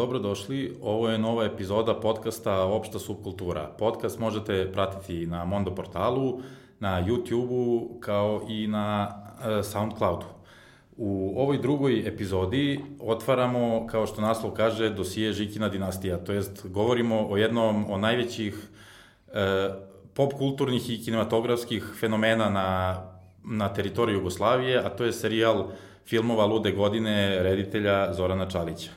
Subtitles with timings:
[0.00, 3.74] Dobrodošli, ovo je nova epizoda podcasta Opšta subkultura.
[3.78, 6.40] Podcast možete pratiti na Mondo portalu,
[6.78, 9.08] na YouTube-u, kao i na
[9.58, 10.26] e, Soundcloudu.
[10.96, 17.26] U ovoj drugoj epizodi otvaramo, kao što naslov kaže, dosije Žikina dinastija, to jest govorimo
[17.28, 18.68] o jednom od najvećih
[19.32, 19.70] e,
[20.14, 23.00] pop kulturnih i kinematografskih fenomena na,
[23.44, 25.68] na teritoriji Jugoslavije, a to je serijal
[26.06, 28.90] filmova Lude godine reditelja Zorana Čalića.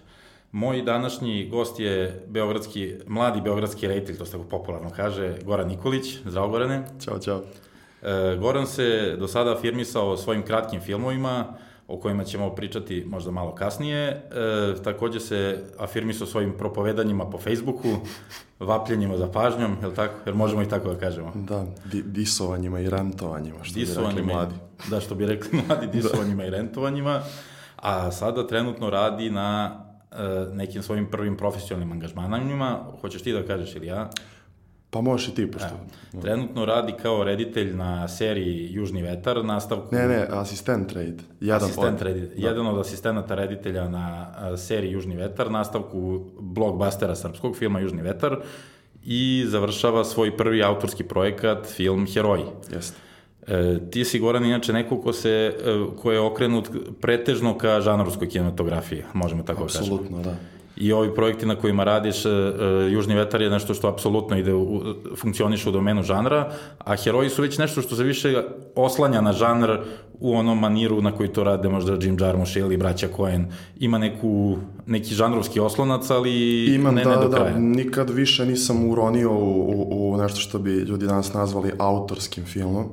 [0.52, 6.18] Moj današnji gost je beogradski, mladi beogradski reditelj, to se tako popularno kaže, Goran Nikolić.
[6.26, 6.84] Zdravo, Gorane.
[7.02, 7.42] Ćao, čao.
[8.02, 11.46] E, Goran se do sada afirmisao svojim kratkim filmovima,
[11.88, 14.08] o kojima ćemo pričati možda malo kasnije.
[14.08, 14.22] E,
[14.84, 17.90] takođe se afirmisao svojim propovedanjima po Facebooku,
[18.60, 20.14] vapljenjima za pažnjom, je li tako?
[20.26, 21.32] Jer možemo i tako da kažemo.
[21.36, 24.56] Da, di, disovanjima i rentovanjima, što disovanjima, bi rekli mladi.
[24.90, 26.48] Da, što bi rekli mladi, disovanjima da.
[26.48, 27.22] i rentovanjima.
[27.76, 29.80] A sada trenutno radi na
[30.12, 30.16] e,
[30.54, 32.80] nekim svojim prvim profesionalnim angažmanima.
[33.02, 34.10] Hoćeš ti da kažeš ili ja?
[34.94, 35.68] Pa možeš i ti, pošto...
[36.14, 39.96] E, trenutno radi kao reditelj na seriji Južni vetar, nastavku...
[39.96, 41.22] Ne, ne, asistent red.
[41.40, 42.08] Jedan asistent od...
[42.08, 42.48] red, da.
[42.48, 44.28] Jedan od asistenata reditelja na
[44.58, 48.38] seriji Južni vetar, nastavku blockbustera srpskog filma Južni vetar
[49.04, 52.46] i završava svoj prvi autorski projekat, film Heroji.
[52.74, 52.98] Jeste.
[53.48, 56.70] E, ti si, Goran, inače neko ko, se, e, ko je okrenut
[57.02, 59.96] pretežno ka žanrovskoj kinematografiji, možemo tako da kažemo.
[59.96, 60.36] Apsolutno, da
[60.78, 62.32] i ovi projekti na kojima radiš, uh,
[62.92, 64.82] Južni vetar je nešto što apsolutno ide, u,
[65.16, 68.44] funkcioniše u domenu žanra, a heroji su već nešto što se više
[68.76, 69.78] oslanja na žanr
[70.20, 73.46] u onom maniru na koji to rade možda Jim Jarmusch ili braća Coen.
[73.80, 77.54] Ima neku, neki žanrovski oslonac, ali Imam, ne, da, ne do da, kraja.
[77.54, 82.46] Da, nikad više nisam uronio u, u, u nešto što bi ljudi danas nazvali autorskim
[82.46, 82.86] filmom,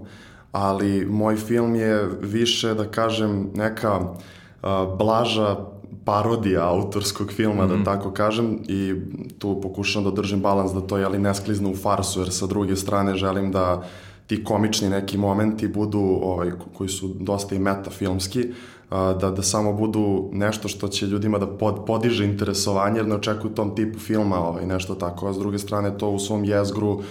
[0.53, 5.57] ali moj film je više, da kažem, neka uh, blaža
[6.05, 7.69] parodija autorskog filma, mm -hmm.
[7.69, 7.85] da mhm.
[7.85, 8.95] tako kažem, i
[9.39, 12.47] tu pokušam da držim balans da to je ali ne sklizne u farsu, jer sa
[12.47, 13.83] druge strane želim da
[14.27, 18.47] ti komični neki momenti budu, ovaj, koji su dosta i metafilmski,
[18.91, 23.55] da, da samo budu nešto što će ljudima da pod, podiže interesovanje, jer ne očekuju
[23.55, 27.03] tom tipu filma ovaj, nešto tako, a s druge strane to u svom jezgru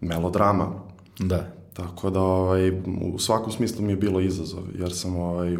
[0.00, 0.66] melodrama.
[1.18, 1.52] Da.
[1.72, 2.70] Tako da ovaj,
[3.14, 5.56] u svakom smislu mi je bilo izazov, jer sam ovaj,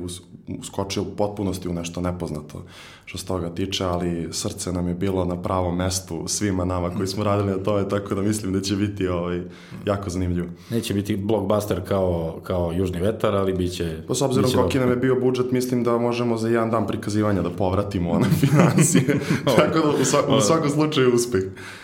[0.48, 2.62] uskočio u potpunosti u nešto nepoznato
[3.06, 7.06] što se toga tiče, ali srce nam je bilo na pravom mestu svima nama koji
[7.06, 9.42] smo radili na tome, tako da mislim da će biti ovaj,
[9.86, 10.46] jako zanimljivo.
[10.70, 14.02] Neće biti blockbuster kao, kao Južni vetar, ali bit će...
[14.08, 17.42] Pa s obzirom koliki nam je bio budžet, mislim da možemo za jedan dan prikazivanja
[17.42, 19.18] da povratimo one financije.
[19.56, 21.42] tako da u, svakom, u svakom slučaju uspeh.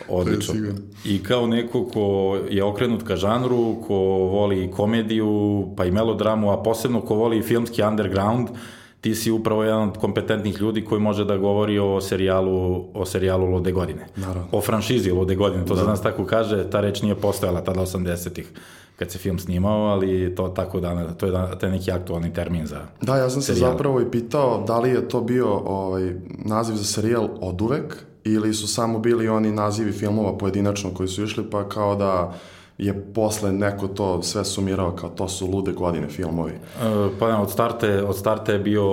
[0.08, 0.54] Odlično.
[1.04, 3.94] I kao neko ko je okrenut ka žanru, ko
[4.32, 8.48] voli komediju, pa i melodramu, a posebno ko voli filmski underground,
[9.02, 13.46] ti si upravo jedan od kompetentnih ljudi koji može da govori o serijalu, o serijalu
[13.46, 14.06] Lude godine.
[14.16, 14.48] Naravno.
[14.52, 15.80] O franšizi Lude godine, to da.
[15.80, 18.52] za nas tako kaže, ta reč nije postojala tada 80-ih
[18.96, 22.32] kad se film snimao, ali to tako da, to je, da, to je neki aktualni
[22.32, 23.70] termin za Da, ja sam serijal.
[23.70, 26.14] se zapravo i pitao da li je to bio ovaj,
[26.44, 31.22] naziv za serijal od uvek ili su samo bili oni nazivi filmova pojedinačno koji su
[31.24, 32.34] išli, pa kao da
[32.86, 36.52] je posle neko to sve sumirao kao to su lude godine filmovi.
[36.52, 36.58] E,
[37.18, 38.84] pa ne, od starte, od starte je bio,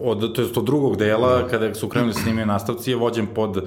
[0.00, 1.48] od, to je od drugog dela, da.
[1.48, 3.64] kada su krenuli snimaju nastavci, je vođen pod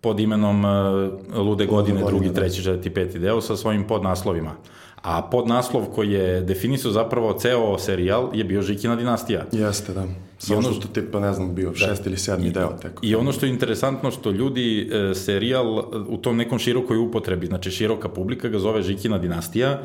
[0.00, 2.34] pod imenom uh, Lude godine, Lude drugi, da.
[2.34, 4.54] treći, četvrti, peti deo sa svojim podnaslovima.
[5.02, 9.44] A podnaslov koji je definisao zapravo ceo serijal je bio Žikina dinastija.
[9.52, 10.06] Jeste, da.
[10.38, 11.76] Samo ono što tipa, ne znam, bio da.
[11.76, 13.00] šest ili sedmi deo teko.
[13.02, 17.70] I ono što je interesantno što ljudi e, serijal u tom nekom širokoj upotrebi, znači
[17.70, 19.82] široka publika ga zove Žikina dinastija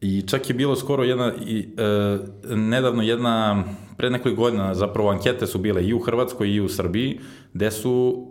[0.00, 3.64] i čak je bilo skoro jedna, i, e, nedavno jedna,
[3.96, 7.20] pre nekoj godina zapravo ankete su bile i u Hrvatskoj i u Srbiji,
[7.52, 8.26] gde su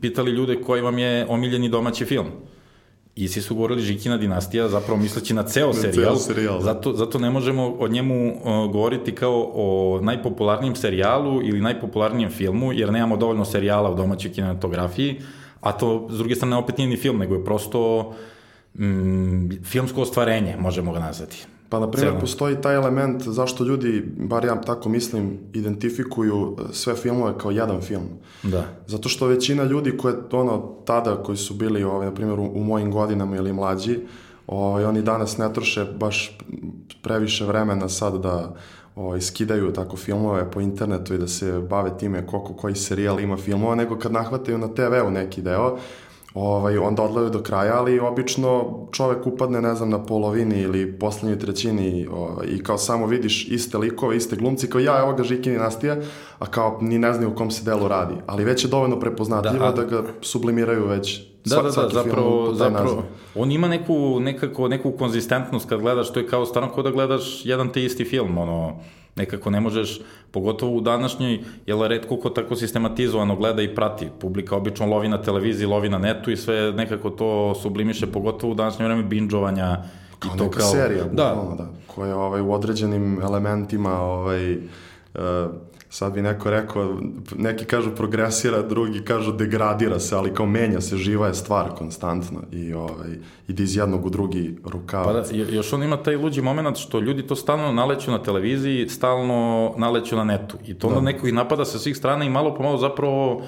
[0.00, 2.26] pitali ljude koji vam je omiljeni domaći film.
[3.16, 6.16] I svi su govorili Žikina dinastija, zapravo misleći na ceo serijal.
[6.16, 6.58] serijal.
[6.58, 6.64] Da.
[6.64, 12.72] Zato, zato ne možemo o njemu uh, govoriti kao o najpopularnijem serijalu ili najpopularnijem filmu,
[12.72, 15.20] jer nemamo dovoljno serijala u domaćoj kinematografiji,
[15.60, 18.12] a to, s druge strane, opet nije ni film, nego je prosto
[18.78, 21.46] mm, filmsko ostvarenje, možemo ga nazvati.
[21.70, 27.38] Pa, na primjer, postoji taj element zašto ljudi, bar ja tako mislim, identifikuju sve filmove
[27.38, 28.08] kao jedan film.
[28.42, 28.64] Da.
[28.86, 32.64] Zato što većina ljudi koje, ono, tada koji su bili, ovaj, na primjer, u, u
[32.64, 33.98] mojim godinama ili mlađi,
[34.46, 36.38] ovaj, oni danas ne troše baš
[37.02, 38.54] previše vremena sad da
[38.96, 43.36] ovaj, skidaju tako filmove po internetu i da se bave time koliko koji serijal ima
[43.36, 45.78] filmova, nego kad nahvataju na TV-u neki deo,
[46.34, 51.38] ovaj, onda odlaju do kraja, ali obično čovek upadne, ne znam, na polovini ili poslednjoj
[51.38, 55.56] trećini ovaj, i kao samo vidiš iste likove, iste glumci, kao ja, evo ga Žikini
[55.56, 55.96] Nastija,
[56.38, 59.58] a kao ni ne znaju u kom se delu radi, ali već je dovoljno prepoznatljivo
[59.58, 59.72] da, a...
[59.72, 63.02] da ga sublimiraju već Da, da, da, zapravo, zapravo,
[63.34, 67.46] on ima neku, nekako, neku konzistentnost kad gledaš, to je kao stvarno kao da gledaš
[67.46, 68.76] jedan te isti film, ono,
[69.16, 74.56] nekako ne možeš, pogotovo u današnjoj, jel redko ko tako sistematizovano gleda i prati, publika
[74.56, 78.84] obično lovi na televiziji, lovi na netu i sve nekako to sublimiše, pogotovo u današnje
[78.84, 79.76] vreme binđovanja,
[80.18, 84.60] kao i to neka kao, serija, da, da, koja ovaj, u određenim elementima ovaj, uh,
[85.90, 86.98] sad bi neko rekao,
[87.36, 92.40] neki kažu progresira, drugi kažu degradira se, ali kao menja se, živa je stvar konstantno
[92.52, 93.08] i ovaj,
[93.48, 95.30] ide iz jednog u drugi rukavac.
[95.30, 98.88] Pa da, još on ima taj luđi moment što ljudi to stalno naleću na televiziji,
[98.88, 100.96] stalno naleću na netu i to da.
[100.96, 103.42] onda neko ih napada sa svih strana i malo po malo zapravo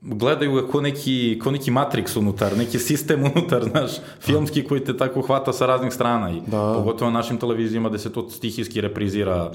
[0.00, 3.90] gledaju ga ko neki, ko neki Matrix unutar, neki sistem unutar, znaš,
[4.20, 6.74] filmski koji te tako hvata sa raznih strana i da.
[6.76, 9.52] pogotovo na našim televizijama gde se to stihijski reprizira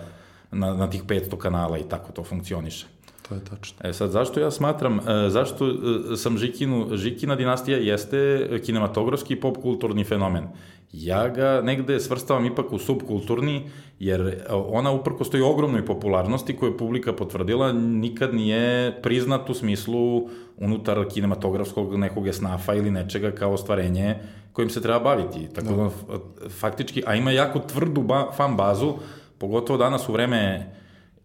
[0.51, 2.85] na, na tih 500 kanala i tako to funkcioniše.
[3.29, 3.77] To je tačno.
[3.89, 9.39] E sad, zašto ja smatram, e, zašto e, sam Žikinu, Žikina dinastija jeste kinematografski i
[9.39, 10.47] pop kulturni fenomen.
[10.93, 13.69] Ja ga negde svrstavam ipak u subkulturni,
[13.99, 20.29] jer ona uprko stoji ogromnoj popularnosti koju je publika potvrdila, nikad nije priznat u smislu
[20.57, 24.15] unutar kinematografskog nekog esnafa ili nečega kao ostvarenje
[24.53, 25.47] kojim se treba baviti.
[25.53, 28.93] Tako da, da faktički, a ima jako tvrdu ba, fan bazu,
[29.37, 30.71] pogotovo danas u vreme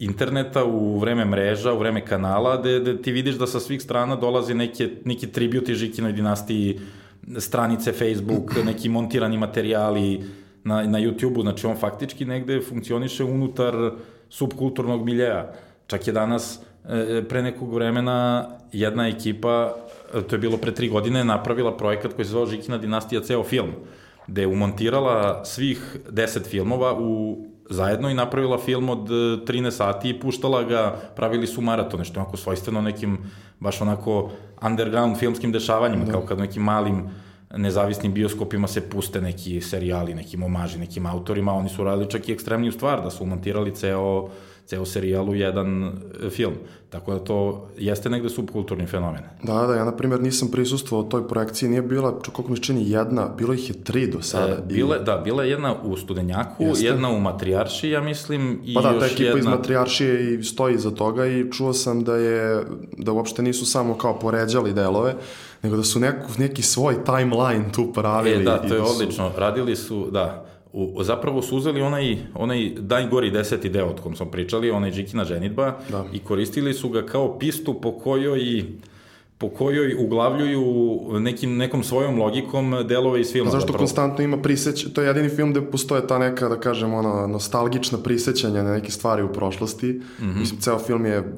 [0.00, 4.16] interneta, u vreme mreža, u vreme kanala, gde, gde ti vidiš da sa svih strana
[4.16, 6.80] dolazi neke, neki tributi Žikinoj dinastiji,
[7.38, 10.24] stranice Facebook, neki montirani materijali
[10.64, 13.74] na, na YouTube-u, znači on faktički negde funkcioniše unutar
[14.28, 15.52] subkulturnog miljeja.
[15.86, 19.74] Čak je danas, e, pre nekog vremena, jedna ekipa,
[20.28, 23.70] to je bilo pre tri godine, napravila projekat koji se zvao Žikina dinastija ceo film,
[24.26, 30.10] gde je umontirala svih deset filmova u zajedno i napravila film od 13 e, sati
[30.10, 33.18] i puštala ga, pravili su maratone, što je onako svojstveno nekim
[33.60, 34.30] baš onako
[34.62, 36.12] underground filmskim dešavanjima, da.
[36.12, 37.08] kao kad nekim malim
[37.56, 42.32] nezavisnim bioskopima se puste neki serijali, neki momaži, nekim autorima, oni su radili čak i
[42.32, 44.28] ekstremniju stvar, da su montirali ceo
[44.70, 45.84] ceo serijal u jedan
[46.26, 46.54] e, film.
[46.90, 49.22] Tako da to jeste negde subkulturni fenomen.
[49.42, 53.28] Da, da, ja na primjer nisam prisustvovao toj projekciji, nije bila, koliko mi čini, jedna,
[53.38, 54.52] bilo ih je tri do sada.
[54.52, 55.04] E, bile, i...
[55.04, 56.86] Da, bila je jedna u Studenjaku, jeste.
[56.86, 59.38] jedna u Matrijarši, ja mislim, i pa da, još ta ekipa jedna...
[59.38, 62.64] iz Matrijaršije i stoji za toga i čuo sam da je,
[62.98, 65.14] da uopšte nisu samo kao poređali delove,
[65.62, 68.42] nego da su neku, neki svoj timeline tu pravili.
[68.42, 68.94] E, da, to je da su...
[68.94, 69.30] odlično.
[69.36, 74.26] Radili su, da, u, zapravo su uzeli onaj, onaj najgori deseti deo od kom smo
[74.26, 76.04] pričali, onaj Džikina ženitba da.
[76.12, 78.64] i koristili su ga kao pistu po kojoj
[79.40, 80.64] po kojoj uglavljuju
[81.20, 83.50] nekim, nekom svojom logikom delove iz filma.
[83.50, 83.78] Zašto zapravo.
[83.78, 87.98] konstantno ima priseć, to je jedini film gde postoje ta neka, da kažem, ona nostalgična
[87.98, 89.86] prisećanja na neke stvari u prošlosti.
[89.86, 90.38] Mm -hmm.
[90.38, 91.36] Mislim, ceo film je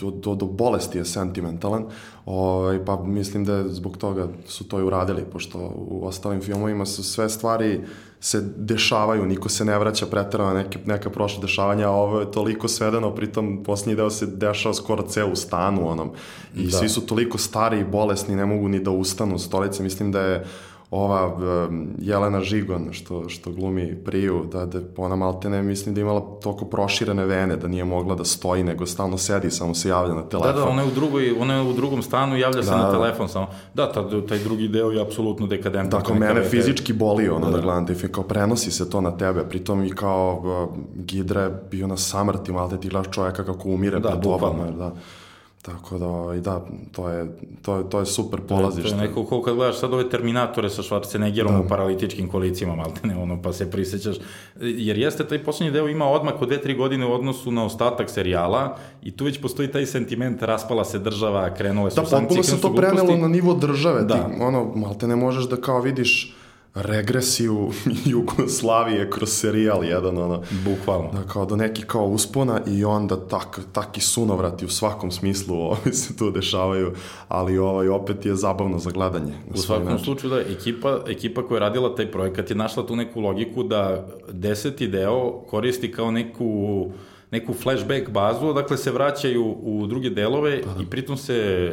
[0.00, 1.84] do, do, do bolesti je sentimentalan,
[2.26, 7.04] ovaj, pa mislim da zbog toga su to i uradili, pošto u ostalim filmovima su
[7.04, 7.80] sve stvari
[8.20, 12.68] se dešavaju, niko se ne vraća pretarano neke, neka prošla dešavanja, a ovo je toliko
[12.68, 16.10] svedeno, pritom posljednji deo se dešava skoro ceo u stanu onom,
[16.56, 16.78] i da.
[16.78, 20.46] svi su toliko stari i bolesni, ne mogu ni da ustanu stolice, mislim da je
[20.90, 26.00] ova um, Jelena Žigon što, što glumi Priju, da, da ona malte ne mislim da
[26.00, 30.14] imala toliko proširene vene, da nije mogla da stoji, nego stalno sedi, samo se javlja
[30.14, 30.54] na telefon.
[30.54, 32.70] Da, da, ona je u, drugoj, ona je u drugom stanu i javlja da, se
[32.70, 32.92] na da.
[32.92, 33.46] telefon samo.
[33.74, 36.00] Da, taj, taj drugi deo je apsolutno dekadentan.
[36.00, 39.16] Dakle, mene fizički boli ono da, da gledam taj film, kao prenosi se to na
[39.16, 43.68] tebe, pritom i kao uh, Gidra je bio na samrti, malte ti gledaš čovjeka kako
[43.68, 44.92] umire da, pred tobom, da.
[45.66, 47.26] Tako da, i da, to je,
[47.62, 48.90] to je, to je super polazište.
[48.90, 51.60] To je neko ko kad gledaš sad ove Terminatore sa Schwarzeneggerom da.
[51.60, 54.16] u paralitičkim kolicima, malte ne, ono, pa se prisjećaš.
[54.60, 58.76] Jer jeste, taj poslednji deo ima odmak od 2-3 godine u odnosu na ostatak serijala
[59.02, 62.42] i tu već postoji taj sentiment, raspala se država, krenule su da, sankcije.
[62.42, 64.02] Da, potpuno se to prenelo na nivo države.
[64.02, 64.14] Da.
[64.14, 66.35] Ti, ono, malte ne možeš da kao vidiš
[66.76, 67.70] regresiju
[68.14, 70.42] Jugoslavije kroz serijal jedan, ono.
[70.64, 71.10] Bukvalno.
[71.12, 75.92] Da, kao do neki kao uspona i onda tak, taki sunovrati u svakom smislu ovaj,
[75.92, 76.92] se tu dešavaju,
[77.28, 79.32] ali ovaj, opet je zabavno za gledanje.
[79.54, 80.04] U svakom način.
[80.04, 84.08] slučaju da, ekipa, ekipa koja je radila taj projekat je našla tu neku logiku da
[84.32, 86.90] deseti deo koristi kao neku
[87.30, 90.82] neku flashback bazu, dakle se vraćaju u druge delove da.
[90.82, 91.70] i pritom se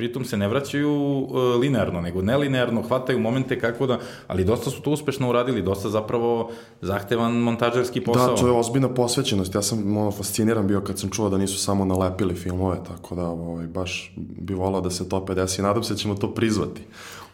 [0.00, 4.82] pritom se ne vraćaju uh, linearno, nego nelinearno, hvataju momente kako da, ali dosta su
[4.82, 8.34] to uspešno uradili, dosta zapravo zahtevan montažerski posao.
[8.34, 9.54] Da, to je ozbiljna posvećenost.
[9.54, 13.28] Ja sam ono, fasciniran bio kad sam čuo da nisu samo nalepili filmove, tako da
[13.28, 16.82] ovaj, baš bi volao da se to 50 i nadam se da ćemo to prizvati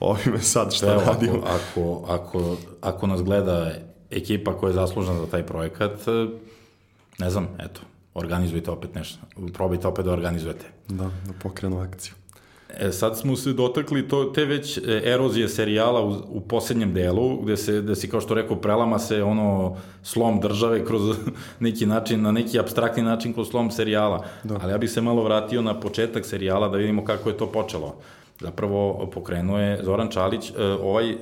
[0.01, 1.39] ovime sad što Evo, radimo.
[1.39, 3.73] Ako, ako, ako, ako nas gleda
[4.11, 5.93] ekipa koja je zaslužna za taj projekat,
[7.19, 7.81] ne znam, eto,
[8.15, 9.19] organizujte opet nešto,
[9.53, 10.67] probajte opet da organizujete.
[10.89, 12.15] Da, da pokrenu akciju.
[12.75, 17.37] E, sad smo se dotakli to, te već e, erozije serijala u, u poslednjem delu,
[17.37, 21.17] gde se, gde si kao što rekao, prelama se ono slom države kroz
[21.61, 24.25] neki način, na neki abstraktni način kroz slom serijala.
[24.45, 24.59] Da.
[24.63, 27.97] Ali ja bih se malo vratio na početak serijala da vidimo kako je to počelo.
[28.41, 31.17] Zapravo pokrenuo je Zoran Čalić, e, ovaj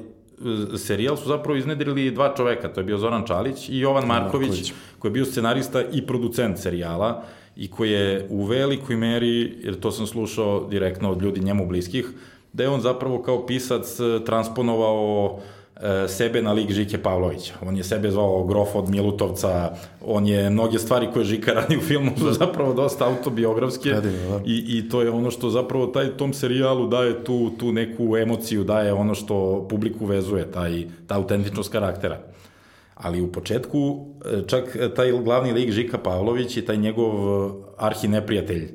[0.77, 4.73] serijal su zapravo iznedrili dva čoveka, to je bio Zoran Čalić i Jovan Marković, Marković.
[4.99, 7.23] koji je bio scenarista i producent serijala
[7.57, 12.07] i koji je u velikoj meri, jer to sam slušao direktno od ljudi njemu bliskih,
[12.53, 15.64] da je on zapravo kao pisac e, transponovao e,
[16.09, 17.55] sebe na lik Žike Pavlovića.
[17.63, 19.75] On je sebe zvao Grof od Milutovca,
[20.07, 24.41] on je mnoge stvari koje Žika radi u filmu su zapravo dosta autobiografske Radimo, da.
[24.45, 28.65] i, i to je ono što zapravo taj tom serijalu daje tu, tu neku emociju,
[28.65, 32.21] daje ono što publiku vezuje, taj, ta autentičnost karaktera.
[32.95, 37.13] Ali u početku e, čak taj glavni lik Žika Pavlović i taj njegov
[37.79, 38.71] arhi neprijatelj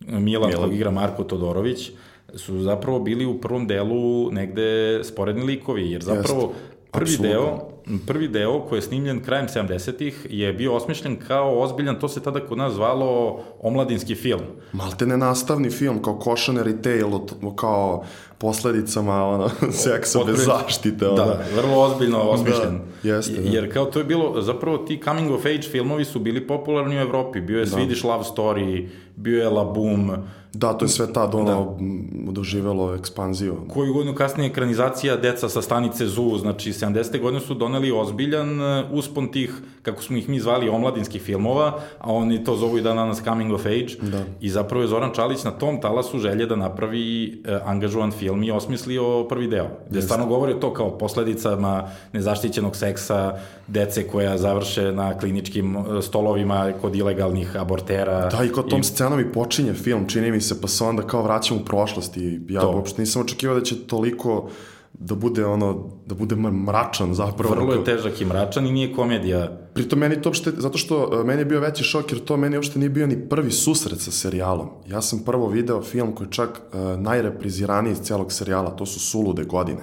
[0.00, 0.64] Milan, Milan.
[0.64, 1.90] kog igra Marko Todorović,
[2.34, 6.54] su zapravo bili u prvom delu negde sporedni likovi, jer zapravo Jest.
[6.90, 7.28] prvi Absolutno.
[7.28, 7.72] deo
[8.06, 12.40] prvi deo koji je snimljen krajem 70-ih je bio osmišljen kao ozbiljan, to se tada
[12.40, 14.42] kod nas zvalo omladinski film.
[14.72, 17.20] Malte ne nastavni film, kao cautionary tale,
[17.56, 18.04] kao
[18.42, 19.48] posledicama ono,
[19.84, 21.08] seksa bez zaštite.
[21.08, 21.16] Ono.
[21.16, 22.80] Da, vrlo ozbiljno osmišljen.
[23.02, 23.50] Da, jeste, da.
[23.50, 27.00] Jer kao to je bilo, zapravo ti coming of age filmovi su bili popularni u
[27.00, 27.40] Evropi.
[27.40, 27.76] Bio je da.
[27.76, 30.10] Swedish Love Story, bio je La Boom.
[30.54, 32.32] Da, to je sve tad ono da.
[32.32, 33.56] doživelo ekspanziju.
[33.68, 37.20] Koju godinu kasnije ekranizacija Deca sa stanice ZU, znači 70.
[37.20, 42.12] godine su doneli ozbiljan uh, uspon tih, kako smo ih mi zvali, omladinskih filmova, a
[42.12, 44.10] oni to zovu i dan danas coming of age.
[44.10, 44.24] Da.
[44.40, 48.50] I zapravo je Zoran Čalić na tom talasu želje da napravi uh, angažovan film i
[48.50, 49.68] osmislio prvi deo.
[49.88, 50.02] Gde Jeste.
[50.02, 56.96] stvarno govori to kao posledicama nezaštićenog seksa, dece koja završe na kliničkim uh, stolovima kod
[56.96, 58.28] ilegalnih abortera.
[58.28, 58.84] Da, i kod tom I...
[58.84, 62.40] scenom i počinje film, čini mi se, pa se onda kao vraćam u prošlost i
[62.48, 62.70] ja to.
[62.70, 64.48] uopšte nisam očekivao da će toliko
[64.94, 67.54] da bude ono, da bude mračan zapravo.
[67.54, 69.58] Vrlo je težak i mračan i nije komedija.
[69.74, 72.56] Pritom meni to uopšte, zato što e, meni je bio veći šok jer to meni
[72.56, 74.68] uopšte nije bio ni prvi susret sa serijalom.
[74.86, 79.00] Ja sam prvo video film koji je čak uh, najrepriziraniji iz celog serijala, to su
[79.00, 79.82] Sulude godine.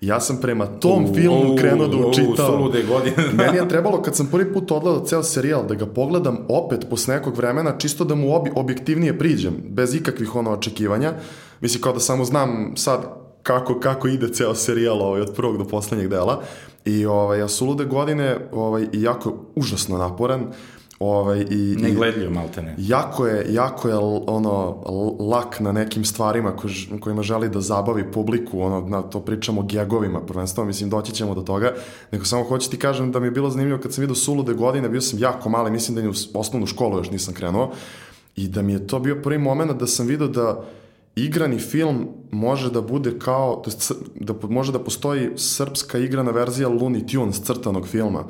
[0.00, 2.46] Ja sam prema tom u, filmu krenuo da učitam.
[2.46, 3.16] Sulude godine.
[3.32, 7.14] Meni je trebalo, kad sam prvi put odgledao ceo serijal, da ga pogledam opet posle
[7.14, 11.12] nekog vremena, čisto da mu obi, objektivnije priđem, bez ikakvih ono očekivanja.
[11.60, 15.64] Mislim, kao da samo znam sad kako, kako ide ceo serijal ovaj, od prvog do
[15.64, 16.42] poslednjeg dela.
[16.84, 20.46] I ovaj, ja su lude godine ovaj, i jako užasno naporan.
[20.98, 22.74] Ovaj, i, Negledljiv, malte ne.
[22.78, 24.82] Jako je, jako je ono,
[25.20, 26.68] lak na nekim stvarima ko,
[27.00, 31.34] kojima želi da zabavi publiku, ono, na, to pričamo o gegovima, prvenstveno, mislim, doći ćemo
[31.34, 31.74] do toga,
[32.12, 34.88] nego samo hoću ti kažem da mi je bilo zanimljivo kad sam vidio Sulude godine,
[34.88, 37.72] bio sam jako mali, mislim da ni u osnovnu školu još nisam krenuo,
[38.36, 40.64] i da mi je to bio prvi moment da sam vidio da
[41.24, 43.62] igrani film može da bude kao,
[44.14, 48.24] da može da postoji srpska igrana verzija Looney Tunes crtanog filma.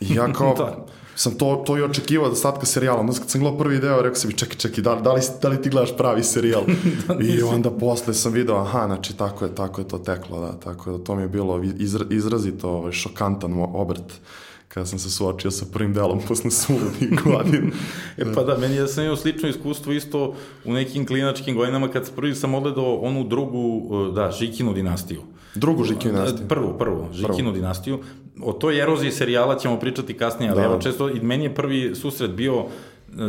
[0.00, 0.86] I ja kao, da.
[1.14, 3.00] sam to, to i očekivao da statka serijala.
[3.00, 5.48] Onda kad sam gledao prvi deo, rekao sam mi, čekaj, čekaj, da, da, li, da
[5.48, 6.62] li ti gledaš pravi serijal?
[7.08, 10.52] da, I onda posle sam video, aha, znači tako je, tako je to teklo, da,
[10.52, 14.20] tako da to mi je bilo izra, izrazito ovaj, šokantan obrt
[14.68, 17.70] kada sam se suočio sa prvim delom posle suludnih godina.
[18.16, 20.34] e pa da, meni ja sam imao slično iskustvo isto
[20.64, 25.22] u nekim klinačkim godinama kad prvi sam odgledao onu drugu, e, da, Žikinu dinastiju.
[25.54, 26.48] Drugu Žikinu dinastiju?
[26.48, 27.52] Prvu, prvu, Žikinu prvu.
[27.52, 28.00] dinastiju.
[28.42, 30.64] O toj eroziji serijala ćemo pričati kasnije, ali da.
[30.64, 32.64] evo često, i meni je prvi susret bio e,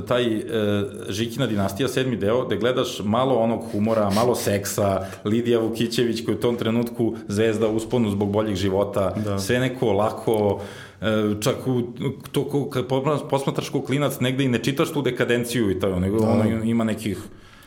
[0.08, 0.42] taj e,
[1.10, 6.38] Žikina dinastija, sedmi deo, gde gledaš malo onog humora, malo seksa, Lidija Vukićević koja je
[6.38, 9.40] u tom trenutku zvezda usponu zbog boljih života, da.
[9.40, 10.60] sve neko lako,
[11.02, 11.82] E, čak u,
[12.32, 12.86] to, kad
[13.30, 16.30] posmatraš ko klinac, negde i ne čitaš tu dekadenciju i to, nego da.
[16.30, 17.18] ono ima nekih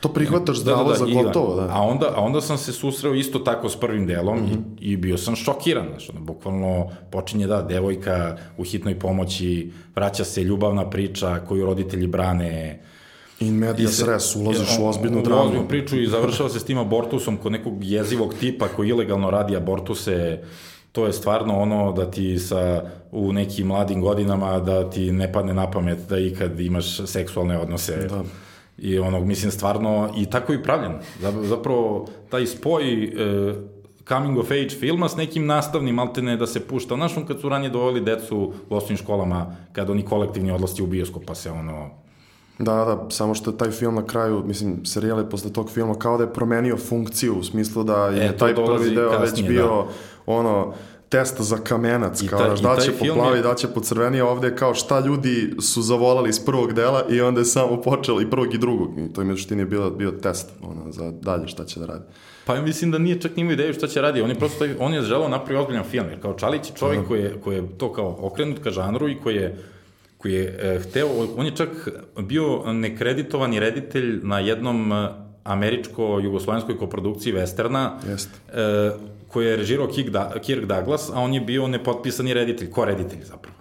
[0.03, 1.69] To prihvataš zdravo da, da, da, za gotovo, da.
[1.71, 4.81] A onda, a onda sam se susreo isto tako s prvim delom mm -hmm.
[4.81, 10.25] i, i bio sam šokiran, znaš, ono, bukvalno počinje da, devojka u hitnoj pomoći, vraća
[10.25, 12.81] se ljubavna priča koju roditelji brane,
[13.41, 15.41] In media se, res, ulaziš u ozbiljnu dramu.
[15.41, 19.31] U ozbiljnu priču i završava se s tim abortusom kod nekog jezivog tipa koji ilegalno
[19.31, 20.43] radi abortuse,
[20.93, 22.83] to je stvarno ono da ti sa
[23.13, 27.97] u nekim mladim godinama da ti ne padne na pamet da ikad imaš seksualne odnose.
[27.97, 28.23] Da.
[28.83, 30.93] I ono, mislim, stvarno, i tako i pravljen.
[31.43, 33.09] Zapravo, taj spoj e,
[34.09, 36.95] coming of age filma s nekim nastavnim alterne da se pušta.
[36.95, 41.25] Znaš, kad su ranije doveli decu u osnovnim školama, kada oni kolektivni odlasti u bioskop,
[41.27, 41.91] pa se ono...
[42.59, 45.95] Da, da, samo što je taj film na kraju, mislim, serijal je posle tog filma
[45.95, 49.49] kao da je promenio funkciju, u smislu da je e, taj prvi deo kasnije, već
[49.49, 49.85] bio, da.
[50.27, 50.75] ono,
[51.13, 53.43] test za kamenac, I kao da, da će po plavi, je...
[53.43, 57.41] da će po crveni, ovde kao šta ljudi su zavolali iz prvog dela i onda
[57.41, 58.99] je samo počelo i prvog i drugog.
[58.99, 62.05] I to je međutini bio, bio test ono, za dalje šta će da radi.
[62.45, 64.23] Pa ja mislim da nije čak nimao ideju šta će radi.
[64.23, 67.23] On je prosto, on je želao napravi ozbiljan film, jer kao Čalić je čovjek koji
[67.23, 69.59] je, koji je to kao okrenut ka žanru i koji je
[70.19, 71.89] koji je e, hteo, on je čak
[72.21, 75.09] bio nekreditovani reditelj na jednom e,
[75.45, 78.31] američko-jugoslovenskoj koprodukciji Westerna, Jest.
[78.55, 78.91] e,
[79.33, 79.89] koji je režirao
[80.43, 83.57] Kirk Douglas, a on je bio nepotpisani reditelj, ko reditelj zapravo.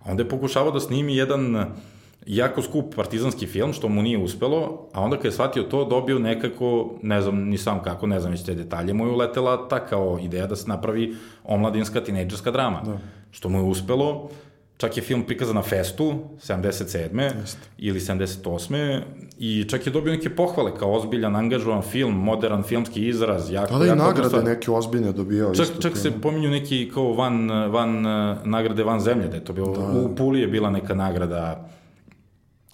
[0.00, 1.66] A onda je pokušavao da snimi jedan
[2.26, 6.18] jako skup partizanski film, što mu nije uspelo, a onda kad je shvatio to, dobio
[6.18, 9.86] nekako, ne znam ni sam kako, ne znam već te detalje, mu je uletela ta
[9.86, 11.14] kao ideja da se napravi
[11.44, 12.82] omladinska, tinejdžerska drama.
[12.86, 12.98] Da.
[13.30, 14.30] Što mu je uspelo,
[14.82, 17.40] čak je film prikazan na Festu, 77.
[17.40, 17.58] Just.
[17.78, 19.00] ili 78.
[19.38, 23.50] I čak je dobio neke pohvale kao ozbiljan, angažovan film, modern filmski izraz.
[23.50, 24.44] Jako, da, da i nagrade stvar.
[24.44, 25.54] neke ozbiljne dobijao.
[25.54, 28.02] Čak, čak se pominju neki kao van, van
[28.44, 30.00] nagrade van zemlje, da je to bilo, da.
[30.00, 31.68] u Puli je bila neka nagrada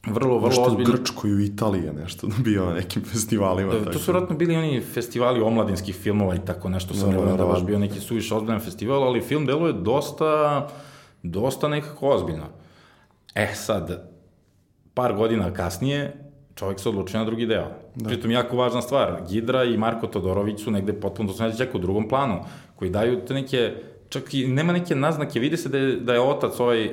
[0.07, 0.91] vrlo, vrlo nešto ozbiljno.
[0.91, 3.73] u Grčkoj, u Italiji je nešto dobio na nekim festivalima.
[3.73, 7.37] Da, to su vratno bili oni festivali omladinskih filmova i tako nešto, sam da, da,
[7.37, 10.69] da, baš bio neki suviš ozbiljan festival, ali film deluje dosta,
[11.31, 12.47] dosta nekako ozbiljno.
[13.35, 14.11] E sad,
[14.95, 17.67] par godina kasnije, čovjek se odlučio na drugi deo.
[17.95, 18.09] Da.
[18.09, 22.09] Pritom jako važna stvar, Gidra i Marko Todorović su negde potpuno, se neće u drugom
[22.09, 22.41] planu,
[22.77, 23.75] koji daju te neke,
[24.09, 26.91] čak i nema neke naznake, vidi se da je, da je otac ovaj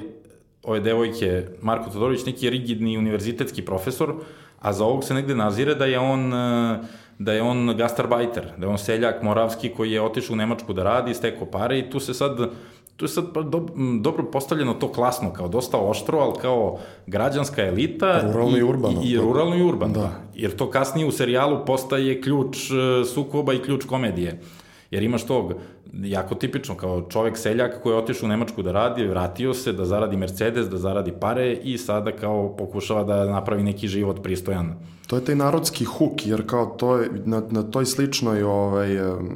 [0.63, 4.15] ove devojke, Marko Todorović, neki rigidni univerzitetski profesor,
[4.59, 6.79] a za ovog se negde nazire da je on e,
[7.19, 10.83] da je on gastarbajter, da je on seljak moravski koji je otišao u Nemačku da
[10.83, 12.49] radi, stekao pare i tu se sad
[12.97, 13.67] tu je sad pa do,
[14.01, 18.21] dobro postavljeno to klasno, kao dosta oštro, ali kao građanska elita.
[18.21, 19.01] Ruralno i, i urbano.
[19.03, 20.11] I, i ruralno i urbano, da.
[20.35, 24.41] Jer to kasnije u serijalu postaje ključ e, sukoba i ključ komedije.
[24.91, 25.53] Jer imaš tog
[26.03, 29.85] jako tipično, kao čovek seljak koji je otišao u Nemačku da radi, vratio se, da
[29.85, 34.75] zaradi Mercedes, da zaradi pare i sada kao pokušava da napravi neki život pristojan.
[35.07, 38.95] To je taj narodski huk, jer kao to je, na, na toj sličnoj, ovaj,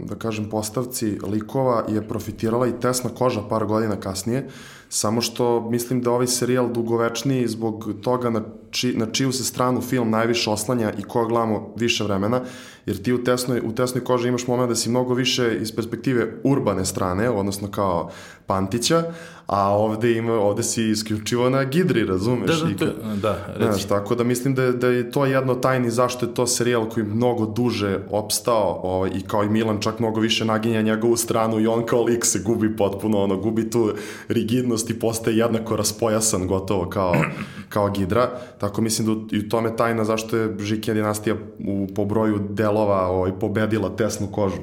[0.10, 4.48] da kažem, postavci likova je profitirala i tesna koža par godina kasnije,
[4.90, 9.82] samo što mislim da ovaj serijal dugovečniji zbog toga na, či, na čiju se stranu
[9.82, 12.42] film najviše oslanja i koga gledamo više vremena,
[12.90, 16.28] jer ti u tesnoj, u tesnoj koži imaš moment da si mnogo više iz perspektive
[16.44, 18.12] urbane strane, odnosno kao
[18.46, 19.04] Pantića,
[19.50, 22.60] a ovde, ima, ovde si isključivo na Gidri, razumeš?
[22.62, 23.72] Da, da, to, da, reci.
[23.72, 27.06] Znaš, tako da mislim da, da je to jedno tajni zašto je to serijal koji
[27.06, 31.68] mnogo duže opstao ovaj, i kao i Milan čak mnogo više naginja njegovu stranu i
[31.68, 33.94] on kao lik se gubi potpuno, ono, gubi tu
[34.28, 37.16] rigidnost i postaje jednako raspojasan gotovo kao,
[37.74, 38.30] kao Gidra.
[38.58, 43.08] Tako mislim da i u tome tajna zašto je Žikija dinastija u, po broju delova
[43.08, 44.62] ovaj, pobedila tesnu kožu.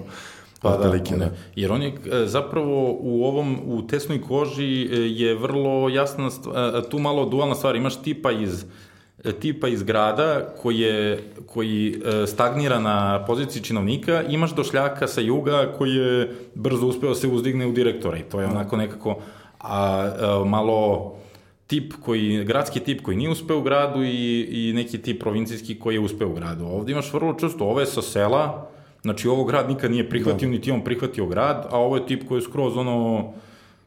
[0.62, 5.34] Pa da, da, jer on je e, zapravo u ovom, u tesnoj koži e, je
[5.34, 8.64] vrlo jasna, e, tu malo dualna stvar, imaš tipa iz
[9.40, 15.94] tipa iz grada koji, je, koji stagnira na poziciji činovnika, imaš došljaka sa juga koji
[15.94, 19.18] je brzo uspeo da se uzdigne u direktora i to je onako nekako
[19.60, 21.12] a, a malo
[21.66, 25.94] tip koji, gradski tip koji nije uspeo u gradu i, i neki tip provincijski koji
[25.94, 26.64] je uspeo u gradu.
[26.64, 28.70] Ovde imaš vrlo često ove sa sela,
[29.06, 30.52] znači ovo grad nikad nije prihvatio, da.
[30.52, 33.32] niti on prihvatio grad, a ovo je tip koji je skroz ono,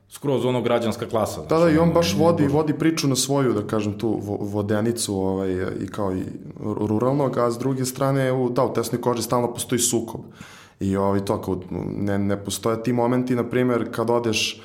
[0.10, 1.34] skroz ono građanska klasa.
[1.34, 5.16] Znači, da, da, i on baš vodi, vodi priču na svoju, da kažem, tu vodenicu
[5.16, 5.52] ovaj,
[5.84, 6.24] i kao i
[6.64, 10.22] ruralnog, a s druge strane, u, da, u tesnoj koži stalno postoji sukob.
[10.80, 11.60] I ovaj, to, kao,
[11.98, 14.62] ne, ne postoje ti momenti, na primjer, kad odeš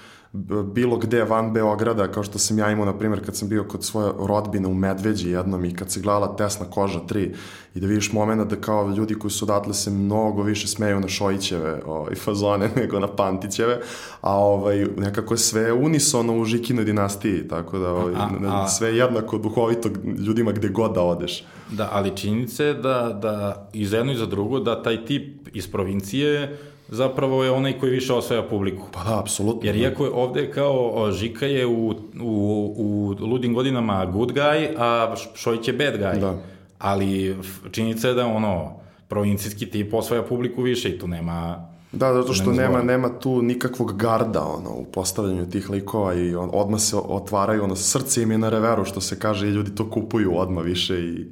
[0.75, 3.85] bilo gde van Beograda, kao što sam ja imao, na primjer, kad sam bio kod
[3.85, 7.35] svoje rodbine u Medveđi jednom i kad se gledala Tesna koža 3
[7.75, 11.09] i da vidiš momena da kao ljudi koji su odatle se mnogo više smeju na
[11.09, 13.81] Šojićeve ovaj, fazone nego na Pantićeve,
[14.21, 18.97] a ovaj, nekako je sve unisono u Žikinoj dinastiji, tako da ovaj, a, a, sve
[18.97, 21.45] jednako duhovito ljudima gde god da odeš.
[21.71, 25.49] Da, ali činjenica je da, da i za jedno i za drugo, da taj tip
[25.53, 26.59] iz provincije
[26.95, 28.89] zapravo je onaj koji više osvaja publiku.
[28.93, 29.61] Pa da, apsolutno.
[29.65, 29.81] Jer da.
[29.81, 35.69] iako je ovde kao Žika je u, u, u ludim godinama good guy, a Šojić
[35.69, 36.21] je bad guy.
[36.21, 36.35] Da.
[36.79, 37.37] Ali
[37.71, 38.73] činjenica je da ono,
[39.09, 43.97] provincijski tip osvaja publiku više i tu nema Da, zato što nema, nema tu nikakvog
[43.97, 48.39] garda ono, u postavljanju tih likova i on, odmah se otvaraju, ono, srce im je
[48.39, 51.27] na reveru, što se kaže, i ljudi to kupuju odmah više i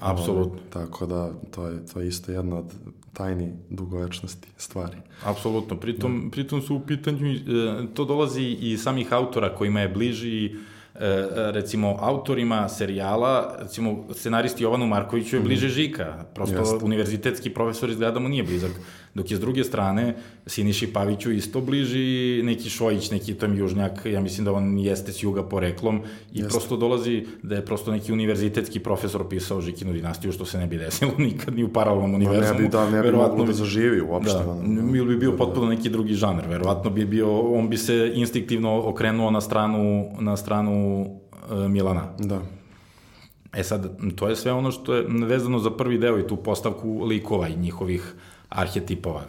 [0.00, 0.58] Apsolutno.
[0.70, 2.74] Tako da, to je, to je isto jedna od
[3.12, 4.96] tajni dugovečnosti stvari.
[5.24, 5.76] Apsolutno.
[5.76, 6.30] Pritom, da.
[6.30, 7.38] pritom su u pitanju, e,
[7.94, 10.54] to dolazi i samih autora kojima je bliži
[11.52, 15.74] recimo autorima serijala, recimo scenaristi Jovanu Markoviću je bliže mhm.
[15.74, 16.84] Žika, prosto Jeste.
[16.84, 18.70] univerzitetski profesor izgleda mu nije blizak,
[19.14, 20.14] dok je s druge strane
[20.46, 25.22] Siniši Paviću isto bliži neki Šojić, neki tom južnjak, ja mislim da on jeste s
[25.22, 26.00] juga poreklom
[26.32, 26.50] i Jeste.
[26.50, 30.78] prosto dolazi da je prosto neki univerzitetski profesor pisao Žikinu dinastiju, što se ne bi
[30.78, 32.60] desilo nikad ni u paralelnom univerzumu.
[32.60, 34.38] Ne bi, da, ne bi moglo da zaživi uopšte.
[34.38, 38.12] Da, ili bi bio da, potpuno neki drugi žanr, verovatno bi bio, on bi se
[38.14, 41.08] instinktivno okrenuo na stranu, na stranu uh,
[41.68, 42.08] Milana.
[42.18, 42.40] Da.
[43.52, 47.04] E sad, to je sve ono što je vezano za prvi deo i tu postavku
[47.04, 48.14] likova i njihovih
[48.48, 49.22] arhetipova.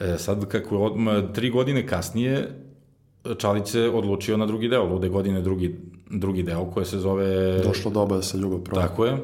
[0.00, 2.48] E, sad, kako je od, tri godine kasnije,
[3.38, 5.76] Čalić se odlučio na drugi deo, lude godine drugi,
[6.10, 7.58] drugi deo, koje se zove...
[7.58, 8.82] Došlo doba da se ljubav proba.
[8.82, 9.16] Tako je.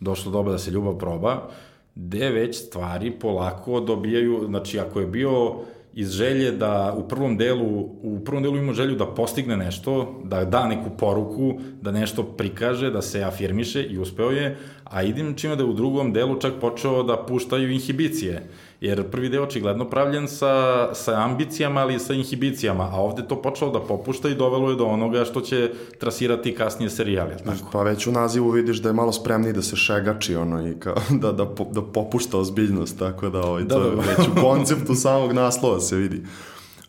[0.00, 1.48] Došlo doba da se ljubav proba,
[1.94, 5.54] gde već stvari polako dobijaju, znači ako je bio
[5.94, 10.44] iz želje da u prvom delu, u prvom delu ima želju da postigne nešto, da
[10.44, 15.56] da neku poruku, da nešto prikaže, da se afirmiše i uspeo je, a idem čime
[15.56, 18.48] da u drugom delu čak počeo da puštaju inhibicije
[18.84, 23.42] Jer prvi deo očigledno pravljen sa, sa ambicijama, ali i sa inhibicijama, a ovde to
[23.42, 27.34] počelo da popušta i dovelo je do onoga što će trasirati kasnije serijali.
[27.44, 27.70] Tako?
[27.72, 30.94] Pa već u nazivu vidiš da je malo spremniji da se šegači ono i kao,
[31.22, 34.02] da, da, da popušta ozbiljnost, tako da, ovaj, da, to da, da.
[34.02, 36.22] već u konceptu samog naslova se vidi.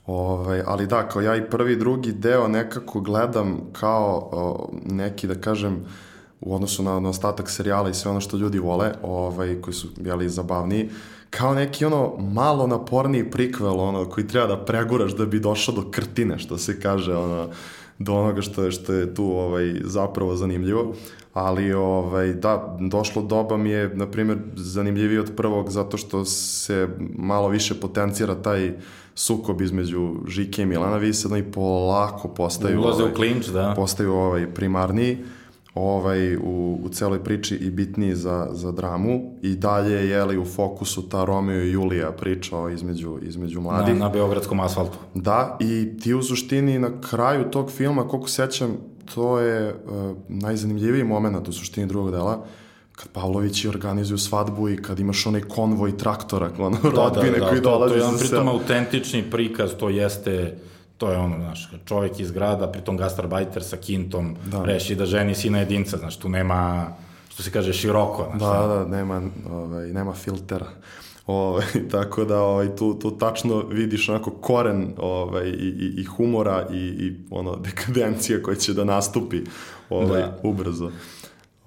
[0.05, 5.27] Ovaj, ali da, kao ja i prvi i drugi deo nekako gledam kao o, neki,
[5.27, 5.85] da kažem,
[6.41, 9.87] u odnosu na, na ostatak serijala i sve ono što ljudi vole, ovaj, koji su,
[9.97, 10.89] jeli, zabavniji,
[11.29, 15.91] kao neki ono malo naporniji prikvel ono koji treba da preguraš da bi došao do
[15.91, 17.49] krtine što se kaže ono
[17.99, 20.93] do onoga što je što je tu ovaj zapravo zanimljivo.
[21.33, 26.87] Ali ovaj da došlo doba mi je na primjer zanimljiviji od prvog zato što se
[27.17, 28.73] malo više potencira taj
[29.15, 33.73] sukob između Žike i Milana Visedno i polako postaju ulaze ovaj, u klinč da.
[33.75, 35.17] postaju ovaj primarniji
[35.75, 40.45] ovaj, u, u celoj priči i bitniji za, za dramu i dalje je li u
[40.45, 43.93] fokusu ta Romeo i Julija priča između, između mladih.
[43.93, 44.97] Na, na Beogradskom asfaltu.
[45.13, 48.77] Da, i ti u suštini na kraju tog filma, koliko sećam,
[49.15, 52.45] to je uh, najzanimljiviji moment u suštini drugog dela,
[52.95, 57.49] kad Pavlovići organizuju svadbu i kad imaš onaj konvoj traktora, ono, da, rodbine da, da,
[57.49, 60.57] koji dolaze za To je on pritom autentični prikaz, to jeste
[60.97, 64.63] to je ono, znaš, čovjek iz grada, pritom gastarbajter sa kintom, da.
[64.63, 66.87] reši da ženi sina jedinca, znaš, tu nema,
[67.29, 68.27] što se kaže, široko.
[68.37, 70.67] Znaš, da, da, nema, ovaj, nema filtera.
[71.27, 76.67] Ovaj, tako da ovaj, tu, tu tačno vidiš onako koren ovaj, i, i, i humora
[76.71, 79.41] i, i ono, dekadencija koja će da nastupi
[79.89, 80.39] ovaj, da.
[80.43, 80.91] ubrzo.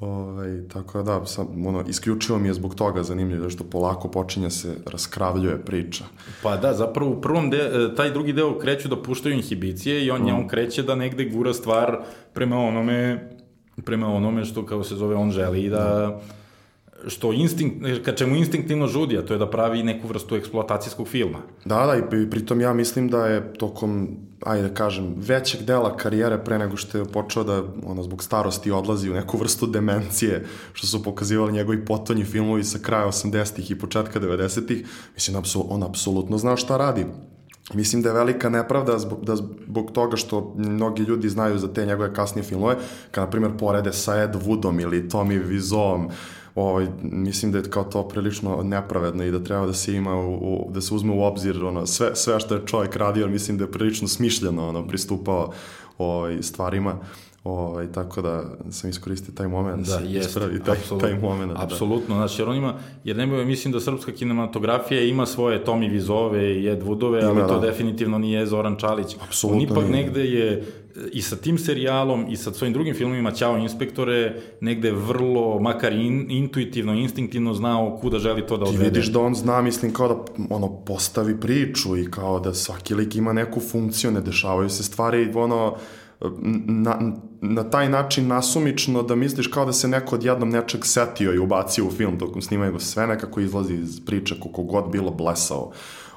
[0.00, 4.76] Ovaj, tako da, sam, ono, isključivo mi je zbog toga zanimljivo, što polako počinje se
[4.86, 6.04] raskravljuje priča.
[6.42, 10.22] Pa da, zapravo u prvom de, taj drugi deo kreću da puštaju inhibicije i on,
[10.22, 10.34] mm.
[10.34, 11.98] on kreće da negde gura stvar
[12.32, 13.30] prema onome
[13.84, 16.20] prema onome što kao se zove on želi da, da
[17.06, 21.38] što instinkt, kad čemu instinktivno žudi, a to je da pravi neku vrstu eksploatacijskog filma.
[21.64, 24.08] Da, da, i pritom ja mislim da je tokom,
[24.40, 28.70] ajde da kažem, većeg dela karijere pre nego što je počeo da, ono, zbog starosti
[28.70, 33.78] odlazi u neku vrstu demencije, što su pokazivali njegovi potonji filmovi sa kraja 80-ih i
[33.78, 37.06] početka 90-ih, mislim, on apsolutno zna šta radi.
[37.74, 41.86] Mislim da je velika nepravda zbog, da zbog toga što mnogi ljudi znaju za te
[41.86, 42.76] njegove kasnije filmove,
[43.10, 46.08] kada, na primjer, porede sa Ed Woodom ili Tommy Wiseauom,
[46.58, 50.34] ovaj, mislim da je kao to prilično nepravedno i da treba da se ima u,
[50.34, 53.64] u, da se uzme u obzir ono, sve, sve što je čovjek radio, mislim da
[53.64, 55.52] je prilično smišljeno ono, pristupao
[55.98, 56.98] ovaj, stvarima.
[57.44, 61.52] Ovaj, tako da sam iskoristio taj moment da, da jest, ispravi taj, taj moment.
[61.52, 61.62] Da.
[61.62, 62.14] Apsolutno, da.
[62.14, 62.74] znači jer on ima,
[63.04, 67.60] jer nema, mislim da srpska kinematografija ima svoje Tomi Vizove i Ed Woodove, ali to
[67.60, 67.66] da.
[67.66, 69.16] definitivno nije Zoran Čalić.
[69.26, 70.04] Apsolutno on ipak nije.
[70.04, 70.64] negde je
[71.12, 76.26] i sa tim serijalom i sa svojim drugim filmovima Ćao inspektore negde vrlo, makar in,
[76.30, 78.84] intuitivno, instinktivno znao kuda želi to da odvede.
[78.84, 82.94] Ti vidiš da on zna, mislim, kao da ono, postavi priču i kao da svaki
[82.94, 85.76] lik ima neku funkciju, ne dešavaju se stvari, ono,
[86.66, 91.38] na, na taj način nasumično da misliš kao da se neko odjednom nečeg setio i
[91.38, 95.72] ubacio u film tokom snimanja go sve nekako izlazi iz priče koliko god bilo blesao.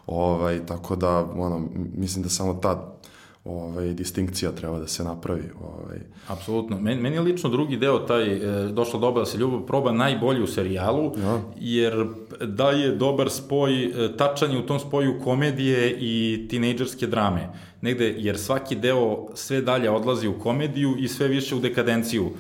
[0.08, 1.62] Ovaj, tako da, ono,
[1.96, 2.98] mislim da samo ta
[3.44, 5.50] ovaj, distinkcija treba da se napravi.
[5.62, 5.98] Ovaj.
[6.28, 6.80] Apsolutno.
[6.80, 10.44] Meni, meni je lično drugi deo, taj e, došla doba da se ljubav proba najbolji
[10.44, 11.42] u serijalu, ja.
[11.60, 12.06] jer
[12.42, 17.50] daje dobar spoj, e, tačan je u tom spoju komedije i tinejdžerske drame.
[17.82, 22.32] Negde, jer svaki deo sve dalje odlazi u komediju i sve više u dekadenciju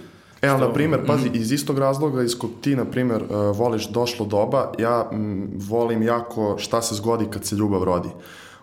[0.41, 1.35] E, ali, na primjer, pazi, mm.
[1.35, 6.03] iz istog razloga iz kog ti, na primjer, uh, voliš došlo doba, ja m, volim
[6.03, 8.09] jako šta se zgodi kad se ljubav rodi.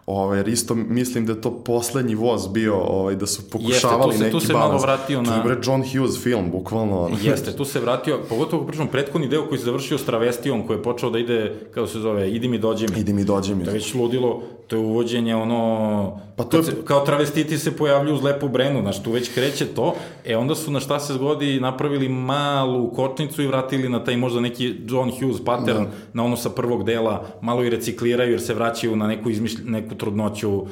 [0.09, 4.13] Ovaj, jer isto mislim da je to poslednji voz bio, ovaj, da su pokušavali Jeste,
[4.13, 4.33] tu se, neki.
[4.33, 4.69] Tu se balans.
[4.69, 5.43] malo vratio na...
[5.43, 7.11] To je John Hughes film, bukvalno.
[7.23, 10.83] Jeste, tu se vratio, pogotovo pričamo prethodni deo koji se završio s travestijom, koji je
[10.83, 13.01] počeo da ide, kako se zove, idi mi dođi mi.
[13.01, 13.65] Idi mi dođi mi.
[13.65, 16.28] To je već ludilo, to je uvođenje ono...
[16.39, 16.63] Pa to je...
[16.63, 20.55] se, kao travestiti se pojavljuju uz lepu brenu, znaš, tu već kreće to, e onda
[20.55, 25.11] su na šta se zgodi napravili malu kočnicu i vratili na taj možda neki John
[25.11, 25.91] Hughes pattern, da.
[26.13, 29.95] na ono sa prvog dela, malo i recikliraju jer se vraćaju na neku, izmišlj, neku
[29.95, 30.67] trudnoću,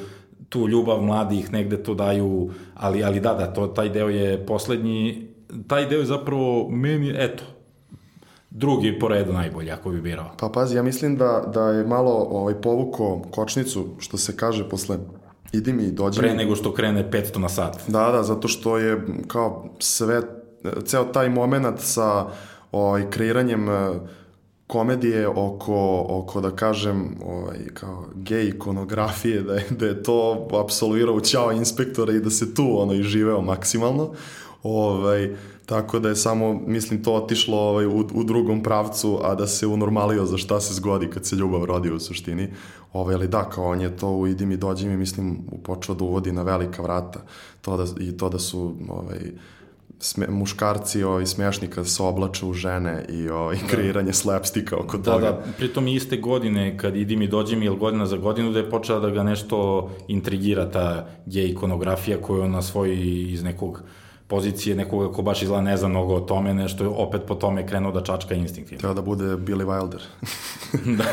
[0.49, 5.27] tu ljubav mladih negde to daju, ali, ali da, da, to, taj deo je poslednji,
[5.67, 7.43] taj deo je zapravo meni, eto,
[8.49, 10.31] drugi po redu najbolji, ako bi birao.
[10.39, 14.97] Pa pazi, ja mislim da, da je malo ovaj, povuko kočnicu, što se kaže posle
[15.51, 17.77] idi mi, dođi Pre nego što krene 500 na sat.
[17.87, 20.21] Da, da, zato što je kao sve,
[20.85, 22.25] ceo taj moment sa
[22.71, 23.67] ovaj, kreiranjem
[24.67, 31.19] komedije oko, oko da kažem, ovaj, kao gej ikonografije, da je, da je to apsolvirao
[31.19, 34.11] Ćao inspektora i da se tu ono i živeo maksimalno.
[34.63, 35.35] Ovaj,
[35.67, 39.67] tako da je samo, mislim, to otišlo ovaj, u, u drugom pravcu, a da se
[39.67, 42.47] unormalio za šta se zgodi kad se ljubav rodi u suštini.
[42.93, 46.03] Ovaj, ali da, kao on je to u Idi mi dođi mi, mislim, počeo da
[46.03, 47.19] uvodi na velika vrata.
[47.61, 49.19] To da, I to da su ovaj,
[49.99, 53.67] sme, muškarci ovaj, smešni kad se oblače u žene i ovaj, da.
[53.67, 55.31] kreiranje slapstika oko da, toga.
[55.31, 58.69] Da, pritom iste godine kad idi mi dođi mi, ili godina za godinu, da je
[58.69, 62.95] počela da ga nešto intrigira ta gej ikonografija koju on na svoj
[63.33, 63.83] iz nekog
[64.27, 67.67] pozicije nekoga ko baš izgleda ne zna mnogo o tome, nešto je opet po tome
[67.67, 68.79] krenuo da čačka instinktivno.
[68.79, 70.01] Treba da bude Billy Wilder.
[70.97, 71.05] da,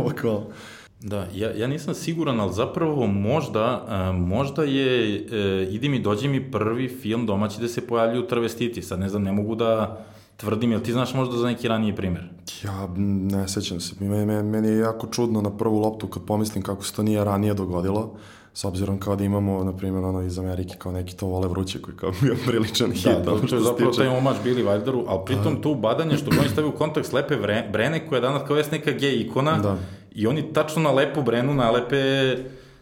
[0.00, 0.54] upravo da.
[1.00, 6.28] Da, ja, ja nisam siguran, ali zapravo možda, a, možda je e, Idi mi, dođi
[6.28, 8.82] mi prvi film domaći da se pojavljuju travestiti.
[8.82, 10.04] Sad ne znam, ne mogu da
[10.36, 12.28] tvrdim, jel ti znaš možda za neki raniji primer?
[12.64, 14.04] Ja ne sećam se.
[14.04, 17.54] Meni, meni je jako čudno na prvu loptu kad pomislim kako se to nije ranije
[17.54, 18.16] dogodilo
[18.54, 21.82] s obzirom kao da imamo, na primjer, ono iz Amerike, kao neki to vole vruće,
[21.82, 23.24] koji kao bio priličan da, hit.
[23.24, 26.70] Da, to, je zapravo taj omač Billy Wilderu, ali pritom to ubadanje što oni stavio
[26.70, 27.36] u kontakt Lepe
[27.72, 29.76] Brene, koja je danas kao jes neka gej ikona, da.
[30.14, 32.36] i oni tačno na Lepu Brenu nalepe,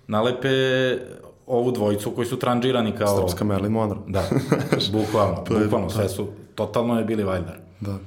[0.06, 0.48] nalepe
[1.46, 3.16] ovu dvojicu koji su tranžirani kao...
[3.16, 4.00] Srpska Marilyn Monroe.
[4.06, 4.22] Da,
[4.92, 7.56] bukvalno, bukvalno, sve su, totalno je Billy Wilder.
[7.80, 7.98] Da.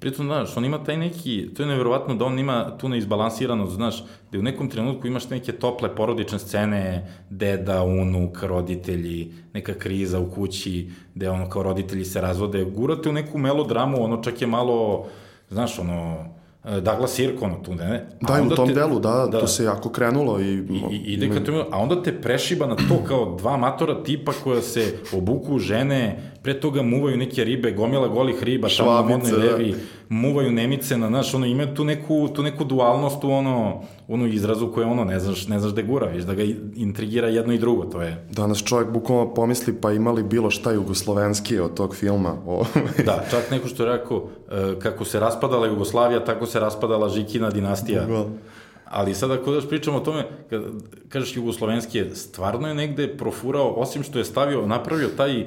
[0.00, 4.04] Pritom, znaš, on ima taj neki, to je nevjerovatno da on ima tu neizbalansiranost, znaš,
[4.32, 10.30] da u nekom trenutku imaš neke tople porodične scene, deda, unuk, roditelji, neka kriza u
[10.30, 15.06] kući, gde ono kao roditelji se razvode, gurate u neku melodramu, ono čak je malo,
[15.50, 16.26] znaš, ono,
[16.66, 18.06] Douglas Sirk, ono tu, ne?
[18.20, 20.44] A da, u tom te, delu, da, da, to se jako krenulo i...
[20.44, 24.32] I, i ide kad te, a onda te prešiba na to kao dva matora tipa
[24.44, 29.32] koja se obuku žene, pre toga muvaju neke ribe, gomila golih riba, tamo na modnoj
[29.32, 29.78] levi, da.
[30.08, 34.72] Muvaju nemice na, znaš, ono, ima tu neku, tu neku dualnost u ono, onu izrazu
[34.72, 36.42] koje ono, ne znaš, ne znaš da gura, viš, da ga
[36.76, 38.26] intrigira jedno i drugo, to je.
[38.30, 42.36] Danas čovjek bukvalno pomisli pa imali bilo šta jugoslovenski od tog filma.
[43.06, 47.50] da, čak neko što je rekao, e, kako se raspadala Jugoslavija, tako se raspadala Žikina
[47.50, 48.00] dinastija.
[48.00, 48.26] Bukval.
[48.84, 50.62] Ali sad ako daš pričamo o tome, kad
[51.08, 55.46] kažeš jugoslovenski je, stvarno je negde profurao, osim što je stavio, napravio taj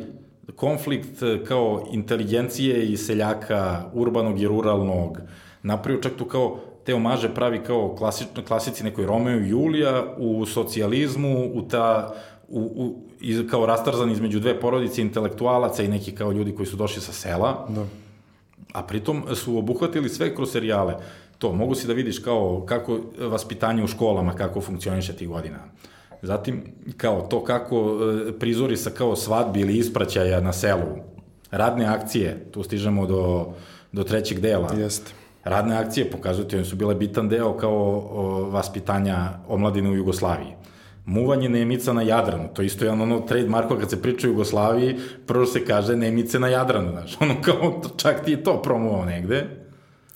[0.55, 5.19] konflikt e, kao inteligencije i seljaka, urbanog i ruralnog,
[5.63, 10.45] napravio čak tu kao te omaže pravi kao klasič, klasici nekoj Romeo i Julija u
[10.45, 12.13] socijalizmu, u ta,
[12.47, 16.77] u, u, iz, kao rastarzan između dve porodice intelektualaca i neki kao ljudi koji su
[16.77, 17.67] došli sa sela.
[17.69, 17.85] Da.
[18.73, 20.95] A pritom su obuhvatili sve kroz serijale.
[21.37, 25.57] To, mogu si da vidiš kao kako vaspitanje u školama, kako funkcioniše tih godina.
[26.21, 26.63] Zatim,
[26.97, 27.97] kao to kako
[28.29, 30.97] e, prizori sa kao svadbi ili ispraćaja na selu,
[31.51, 33.53] radne akcije, tu stižemo do,
[33.91, 34.73] do trećeg dela.
[34.77, 35.11] Jeste.
[35.43, 40.53] Radne akcije pokazuju ti, oni su bile bitan deo kao o, vaspitanja omladine u Jugoslaviji.
[41.05, 45.45] Muvanje Nemica na Jadranu, to isto je ono trademarko kad se priča o Jugoslaviji, prvo
[45.45, 49.58] se kaže Nemice na Jadranu, znaš, ono kao čak ti je to promovao negde.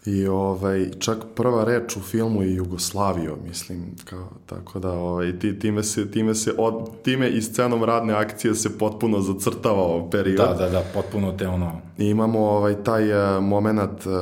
[0.06, 5.60] I ovaj, čak prva reč u filmu je Jugoslavio, mislim, kao, tako da ovaj, ti,
[5.60, 10.38] time, se, time, se od, time i scenom radne akcije se potpuno zacrtava period.
[10.38, 11.72] Da, da, da, potpuno te ono...
[11.98, 14.14] I imamo ovaj, taj uh, moment uh,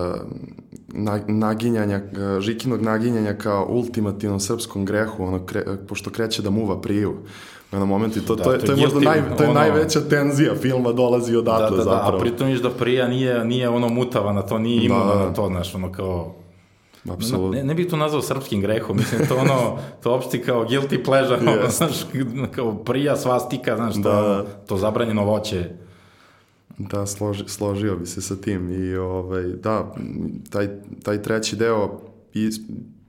[0.87, 6.81] na, naginjanja, uh, Žikinog naginjanja kao ultimativnom srpskom grehu, ono, kre, pošto kreće da muva
[6.81, 7.13] priju
[7.79, 9.99] na moment i to, da, to, je, to je možda naj, to je ono, najveća
[10.09, 12.11] tenzija filma dolazi odatle da, da, zapravo.
[12.11, 15.25] Da, a pritom viš da prija nije, nije ono mutava na to, nije imao da,
[15.25, 16.35] na to, znaš, ono kao...
[17.09, 17.51] Apsolutno.
[17.51, 21.41] Ne, ne bih to nazvao srpskim grehom, mislim, to ono, to opšti kao guilty pleasure,
[21.41, 21.59] yes.
[21.59, 22.05] ono, znaš,
[22.51, 24.45] kao prija svastika, znaš, to, da.
[24.67, 25.69] to zabranjeno voće.
[26.77, 29.93] Da, složi, složio bi se sa tim i ovaj, da,
[30.49, 30.69] taj,
[31.03, 32.01] taj treći deo
[32.33, 32.49] i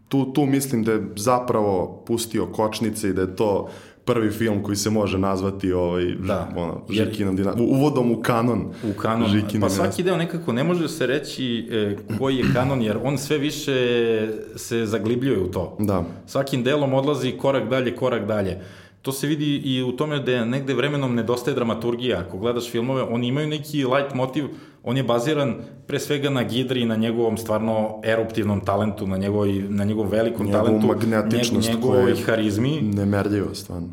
[0.09, 3.68] tu, tu mislim da je zapravo pustio kočnice i da je to
[4.04, 6.48] prvi film koji se može nazvati ovaj, da.
[6.56, 7.48] ono, Žikinom Jer...
[7.58, 8.72] uvodom u kanon.
[8.90, 12.82] U kanon, Žikine pa svaki deo nekako ne može se reći e, koji je kanon,
[12.82, 13.72] jer on sve više
[14.56, 15.76] se zaglibljuje u to.
[15.80, 16.04] Da.
[16.26, 18.60] Svakim delom odlazi korak dalje, korak dalje.
[19.02, 22.24] To se vidi i u tome da negde vremenom nedostaje dramaturgija.
[22.28, 24.44] Ako gledaš filmove, oni imaju neki light motiv,
[24.83, 25.55] on je baziran
[25.87, 30.64] pre svega na Gidri, na njegovom stvarno eruptivnom talentu, na, njegovoj, na njegovom velikom Njegovu
[30.64, 32.81] talentu, magnetičnost njeg, njegovoj harizmi.
[32.83, 33.88] Nemerljivo, stvarno.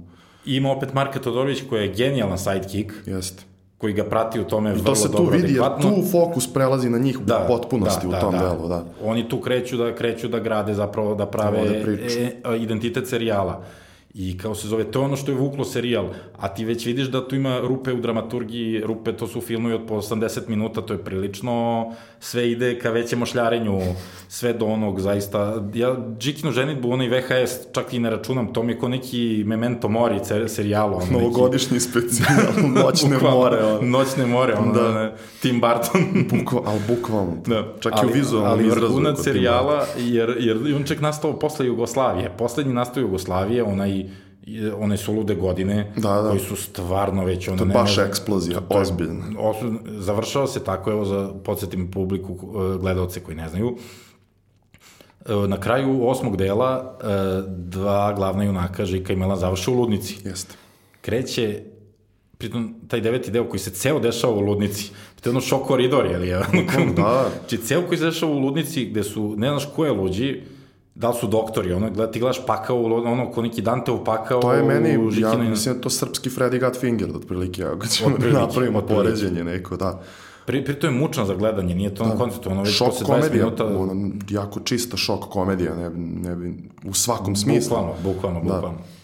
[0.45, 2.91] I ima opet Marka Todorović koja je genijalan sidekick.
[3.05, 3.43] Jeste
[3.79, 4.95] koji ga prati u tome vrlo dobro.
[4.95, 8.21] To se tu vidi, jer tu fokus prelazi na njih da, u potpunosti da, u
[8.21, 8.83] tom da, delu, da.
[9.03, 13.63] Oni tu kreću da kreću da grade zapravo da prave da e, identitet serijala.
[14.13, 17.07] I kao se zove, to je ono što je vuklo serijal, a ti već vidiš
[17.07, 20.93] da tu ima rupe u dramaturgiji, rupe to su filmovi od po 80 minuta, to
[20.93, 21.85] je prilično,
[22.19, 23.79] sve ide ka većem ošljarenju,
[24.27, 28.71] sve do onog, zaista, ja Džikinu ženitbu, onaj VHS, čak i ne računam, to mi
[28.71, 30.95] je ko neki memento mori serijalu.
[30.95, 31.83] Ono, Novogodišnji neki...
[31.83, 32.37] specijal,
[32.83, 33.63] noćne bukvalno, more.
[33.63, 33.81] Ono.
[33.81, 34.93] Noćne more, ono, da.
[34.93, 36.25] ne, Tim Burton.
[36.29, 37.73] Bukva, ali bukvalno, da.
[37.79, 38.85] čak ali, i u vizualnom izrazu.
[38.85, 43.99] Ali vrhunac serijala, jer, jer on čak nastao posle Jugoslavije, poslednji nastao Jugoslavije, onaj
[44.79, 46.29] one su lude godine da, da.
[46.29, 49.53] koji su stvarno već ono to je baš eksplozija to, ozbiljno
[49.99, 53.77] završava se tako evo za podsjetim publiku e, gledalce koji ne znaju
[55.25, 57.05] e, na kraju osmog dela e,
[57.47, 60.55] dva glavna junaka Žika i Mela završe u ludnici jeste
[61.01, 61.63] kreće
[62.39, 66.05] pritom taj deveti deo koji se ceo dešava u ludnici, to je ono šok koridor,
[66.05, 66.29] je li?
[66.95, 67.29] da.
[67.39, 70.41] Znači, ceo koji se dešava u ludnici, gde su, ne znaš ko je luđi,
[70.95, 74.53] da li su doktori, ono, gleda, ti gledaš pakao, ono, ko neki Danteov pakao To
[74.53, 79.43] je meni, ja mislim da to srpski Freddy Gutfinger, otprilike, ako ćemo da napravimo poređenje
[79.43, 80.01] neko, da.
[80.45, 82.15] Pri, pri to je mučno za gledanje, nije to da.
[82.15, 83.65] koncept, ono već šok posle 20 komedija, minuta...
[83.65, 85.89] Ono, jako čista šok komedija, ne,
[86.29, 86.53] ne bi,
[86.85, 87.69] u svakom smislu.
[87.69, 88.55] Bukvalno, bukvalno, da.
[88.55, 88.77] bukvalno.
[88.79, 88.98] I,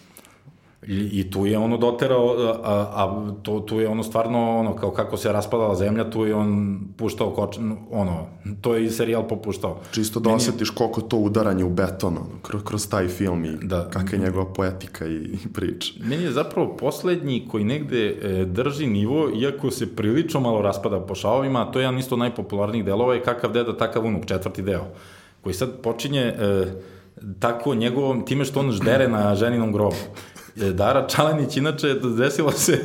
[0.88, 5.16] I tu je ono doterao, a, a to, tu je ono stvarno, ono, kao kako
[5.16, 7.58] se raspadala zemlja, tu je on puštao koč,
[7.90, 8.26] ono,
[8.60, 9.80] to je i serijal popuštao.
[9.90, 13.90] Čisto da osjetiš koliko to udaranje u beton, ono, kroz, kroz taj film i da.
[13.90, 15.92] kakva je njegova poetika i, i priča.
[16.00, 21.14] Meni je zapravo poslednji koji negde e, drži nivo, iako se prilično malo raspada po
[21.14, 24.84] šavovima, to je jedan isto najpopularnijih delova i kakav deda, takav unuk, četvrti deo,
[25.42, 26.20] koji sad počinje...
[26.20, 26.66] E,
[27.38, 29.96] tako njegovom, time što on ždere na ženinom grobu.
[30.62, 32.72] E, Dara Čalenić, inače, desilo se,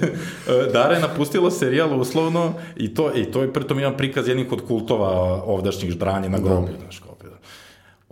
[0.50, 4.52] e, Dara je napustila serijal uslovno i to, i to je pritom jedan prikaz jednih
[4.52, 5.10] od kultova
[5.44, 7.12] ovdašnjih ždranja na groblju, znaš, kao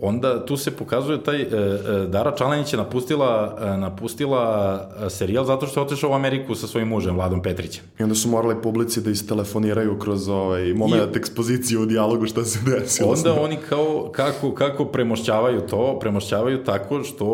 [0.02, 5.66] onda tu se pokazuje taj, e, e, Dara Čalenić je napustila, e, napustila serijal zato
[5.66, 7.84] što je otišao u Ameriku sa svojim mužem, Vladom Petrićem.
[7.98, 12.44] I onda su morali publici da istelefoniraju kroz ovaj moment I, ekspozicije u dijalogu šta
[12.44, 13.10] se desilo.
[13.10, 17.26] Onda oni kao, kako, kako premošćavaju to, premošćavaju tako što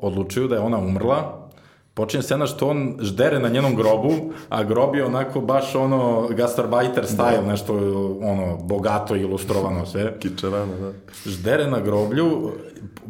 [0.00, 1.43] odlučuju da je ona umrla,
[1.94, 4.12] počinje scena što on ždere na njenom grobu,
[4.48, 7.50] a grob je onako baš ono gastarbajter style, da.
[7.50, 7.74] nešto
[8.20, 10.14] ono bogato ilustrovano sve.
[10.20, 10.92] Kičerano, da.
[11.30, 12.52] Ždere na groblju,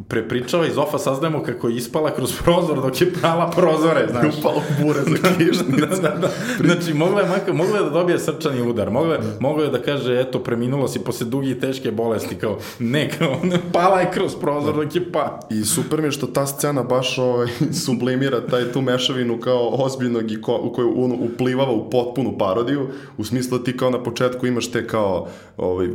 [0.07, 4.35] prepričava iz ofa, saznajemo kako je ispala kroz prozor dok je prala prozore, znaš.
[4.39, 5.79] Upala bure za kišnicu.
[5.79, 6.29] da, da, da.
[6.63, 10.19] Znači, mogla je, mogla je da dobije srčani udar, mogla je, mogla je da kaže,
[10.19, 14.35] eto, preminulo si posle dugi i teške bolesti, kao, ne, kao, ne, pala je kroz
[14.35, 15.39] prozor dok je pa.
[15.49, 17.47] I super mi je što ta scena baš ovaj,
[17.85, 22.87] sublimira taj tu mešavinu kao ozbiljnog i ko, u koju ono, uplivava u potpunu parodiju,
[23.17, 25.87] u smislu da ti kao na početku imaš te kao, ovaj,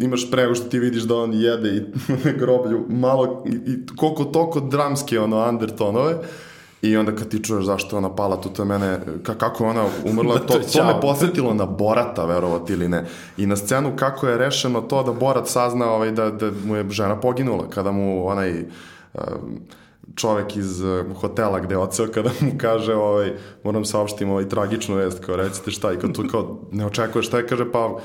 [0.00, 1.82] imaš prego što ti vidiš da on jede i
[2.40, 6.14] groblju malo, i, i koliko toliko dramske ono undertonove,
[6.82, 9.86] I onda kad ti čuješ zašto ona pala, tu to je mene, kako je ona
[10.04, 13.02] umrla, to, to me posetilo na Borata, verovati ili ne.
[13.36, 16.86] I na scenu kako je rešeno to da Borat sazna ovaj, da, da mu je
[16.90, 18.64] žena poginula, kada mu onaj...
[19.14, 19.58] Um,
[20.16, 23.32] čovek iz uh, hotela gde je oceo kada mu kaže ovaj,
[23.64, 27.38] moram saopštim ovaj tragičnu vest, kao recite šta i kao tu kao ne očekuje šta
[27.38, 27.98] je, kaže pa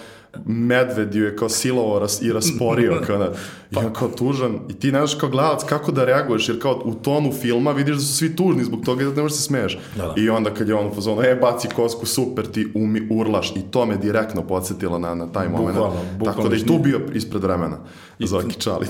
[0.46, 3.32] medved ju je kao silovo ras, i rasporio kao da,
[3.72, 4.60] i on kao tužan.
[4.70, 8.02] I ti znaš kao gledalac kako da reaguješ jer kao u tonu filma vidiš da
[8.02, 9.80] su svi tužni zbog toga da ne možeš da se smeješ.
[9.96, 10.14] Da, da.
[10.18, 13.54] i onda kad je on u fazonu e baci kosku super ti umi, urlaš.
[13.56, 15.76] I to me direktno podsjetilo na, na taj moment.
[15.76, 17.78] Bukvalno, bukvalno, tako da i tu bio ispred vremena
[18.20, 18.90] I, Zoki Čalić.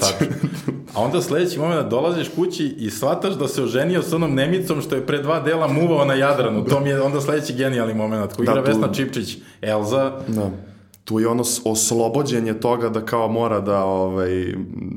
[0.96, 4.96] a onda sledeći moment dolaziš kući i shvataš da se oženio sa onom Nemicom što
[4.96, 6.66] je pre dva dela muvao na Jadranu.
[6.66, 8.70] To mi je onda sledeći genijalni moment koji da, igra tu...
[8.72, 10.12] Vesna Čipčić Elza.
[10.28, 10.73] Da
[11.06, 14.54] tu je ono oslobođenje toga da kao mora da ovaj,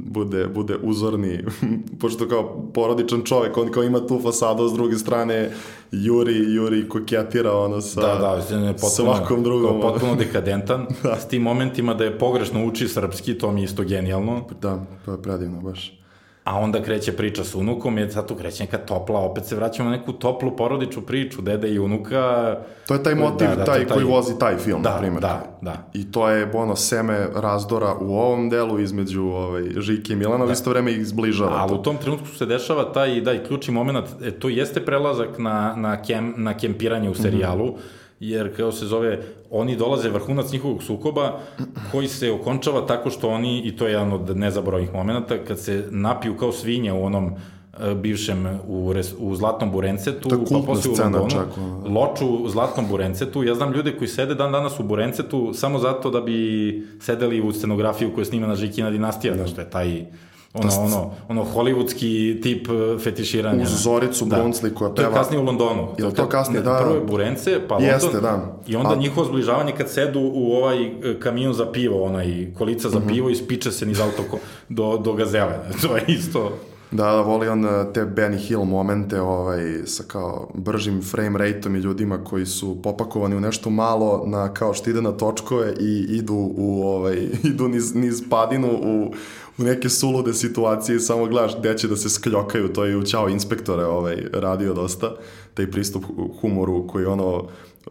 [0.07, 1.45] bude, bude uzorni,
[2.01, 5.51] pošto kao porodičan čovek, on kao ima tu fasadu, s druge strane
[5.93, 9.81] Juri, Juri koketira ono sa da, da, ne, potpuno, svakom drugom.
[9.81, 11.21] Kao potpuno dekadentan, da.
[11.21, 14.45] s tim momentima da je pogrešno uči srpski, to mi je isto genijalno.
[14.61, 16.06] Da, to je predivno baš
[16.47, 19.91] a onda kreće priča s unukom, je sad tu kreće neka topla, opet se vraćamo
[19.91, 22.57] na neku toplu porodičnu priču, dede i unuka.
[22.87, 25.21] To je taj motiv, da, da, taj, taj koji vozi taj film, da, na primjer.
[25.21, 25.89] Da, da.
[25.93, 30.51] I to je ono seme razdora u ovom delu između ovaj, Žike i Milana, da.
[30.51, 31.57] u isto vreme ih zbližava.
[31.57, 35.39] Ali u tom trenutku se dešava taj, da, i ključni moment, e, to jeste prelazak
[35.39, 40.09] na, na, kem, na kempiranje u serijalu, mm -hmm jer kao se zove, oni dolaze
[40.09, 41.41] vrhunac njihovog sukoba
[41.93, 45.85] koji se okončava tako što oni, i to je jedan od nezaboravnih momenta, kad se
[45.91, 47.31] napiju kao svinje u onom
[47.81, 51.47] e, bivšem u, res, u Zlatnom Burencetu, pa posle u Londonu, čak,
[51.87, 53.45] loču u Zlatnom Burencetu.
[53.45, 57.53] Ja znam ljude koji sede dan danas u Burencetu samo zato da bi sedeli u
[57.53, 59.47] scenografiju koju snima na Žikina dinastija, da.
[59.47, 60.05] što je taj
[60.57, 63.63] ono, da, ono, ono hollywoodski tip e, fetiširanja.
[63.63, 64.37] Uz Zoricu da.
[64.37, 65.09] Brunsli koja peva.
[65.09, 65.89] To je kasnije u Londonu.
[65.99, 66.79] Je to kasnije, da?
[66.83, 67.93] Prvo je Burence, pa London.
[67.93, 68.59] Jeste, da.
[68.67, 68.97] I onda A...
[68.97, 73.09] njihovo zbližavanje kad sedu u ovaj e, kamion za pivo, onaj kolica za mm -hmm.
[73.09, 74.39] pivo i spiče se niz auto
[74.69, 75.59] do, do gazele.
[75.83, 76.53] To je isto...
[76.91, 81.77] Da, da, voli on e, te Benny Hill momente ovaj, sa kao bržim frame rateom
[81.77, 86.07] i ljudima koji su popakovani u nešto malo na kao što ide na točkove i
[86.09, 87.17] idu u ovaj,
[87.53, 89.13] idu niz, niz padinu u,
[89.59, 93.03] u neke sulude situacije i samo gledaš gde će da se skljokaju, to je u
[93.03, 95.17] Ćao inspektore ovaj, radio dosta,
[95.55, 96.05] taj pristup
[96.41, 97.49] humoru koji je ono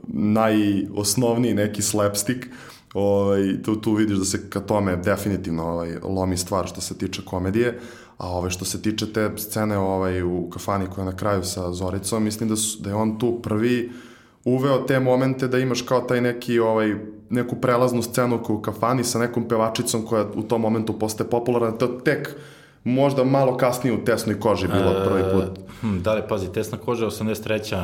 [0.08, 2.46] najosnovniji neki slapstick,
[2.94, 7.22] ovaj, tu, tu vidiš da se ka tome definitivno ovaj, lomi stvar što se tiče
[7.26, 7.80] komedije,
[8.18, 11.74] a ove što se tiče te scene ovaj, u kafani koja je na kraju sa
[11.74, 13.92] Zoricom, mislim da, su, da je on tu prvi
[14.46, 16.96] uveo te momente da imaš kao taj neki ovaj
[17.30, 21.88] neku prelaznu scenu u kafani sa nekom pevačicom koja u tom momentu postaje popularna, to
[21.88, 22.36] tek
[22.84, 25.60] možda malo kasnije u tesnoj koži bilo e, prvi put.
[25.82, 27.76] Hm, da li, pazi, tesna koža je 83.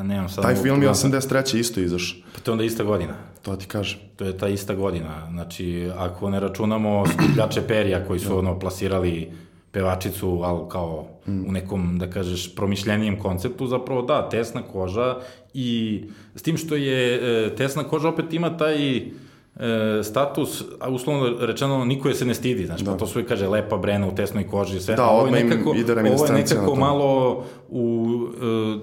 [0.00, 0.44] E, nemam sad...
[0.44, 1.58] Taj film je 83.
[1.58, 2.20] isto izašao.
[2.34, 3.14] Pa to je onda ista godina.
[3.42, 3.98] To ti kažem.
[4.16, 5.28] To je ta ista godina.
[5.30, 8.36] Znači, ako ne računamo skupljače perija koji su da.
[8.36, 9.32] ono plasirali
[9.72, 11.48] pevačicu, ali kao mm.
[11.48, 15.16] u nekom, da kažeš, promišljenijem konceptu, zapravo da, tesna koža
[15.54, 16.00] i
[16.34, 17.14] s tim što je
[17.46, 19.02] e, tesna koža opet ima taj e,
[20.02, 22.90] status, a uslovno rečeno, niko je se ne stidi, znači, da.
[22.90, 24.94] pa to sve kaže lepa brena u tesnoj koži, sve.
[24.94, 25.70] Da, ovo je nekako,
[26.14, 28.16] ovo je nekako malo u,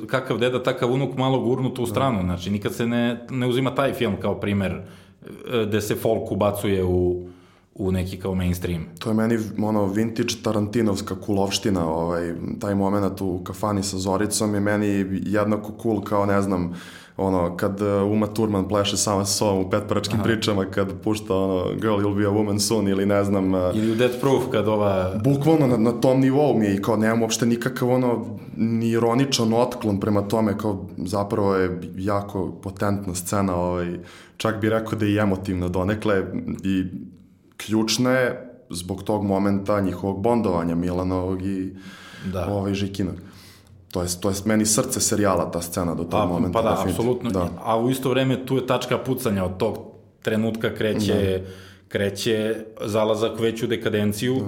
[0.03, 1.91] e, kakav deda, takav unuk, malo gurnuto u da.
[1.91, 2.23] stranu, da.
[2.23, 6.83] znači, nikad se ne, ne uzima taj film kao primer e, gde se folk ubacuje
[6.83, 7.29] u
[7.79, 8.85] u neki kao mainstream.
[8.99, 14.59] To je meni ono vintage Tarantinovska kulovština, ovaj, taj moment u kafani sa Zoricom je
[14.59, 16.73] meni jednako cool kao ne znam,
[17.17, 20.23] ono, kad uh, Uma Thurman pleše sama sa sobom u petpračkim Aha.
[20.23, 23.53] pričama, kad pušta ono, Girl, you'll be a woman soon, ili ne znam...
[23.53, 25.15] Uh, ili u Death Proof, kad ova...
[25.23, 28.25] Bukvalno na, na tom nivou mi je i kao nemam uopšte nikakav ono,
[28.57, 33.99] ni ironičan otklon prema tome, kao zapravo je jako potentna scena, ovaj,
[34.37, 36.23] čak bi rekao da je emotivna donekle
[36.63, 36.83] i
[37.65, 41.73] ključna je zbog tog momenta njihovog bondovanja Milanovog i
[42.25, 42.47] da.
[42.47, 43.15] ovaj, Žikinog.
[43.91, 46.61] To je, to je meni srce serijala ta scena do tog pa, momenta.
[46.61, 47.29] Pa da, apsolutno.
[47.29, 47.49] Da.
[47.63, 49.77] A u isto vreme tu je tačka pucanja od tog
[50.21, 51.51] trenutka kreće, da.
[51.87, 52.55] kreće
[52.85, 54.45] zalazak veću dekadenciju da.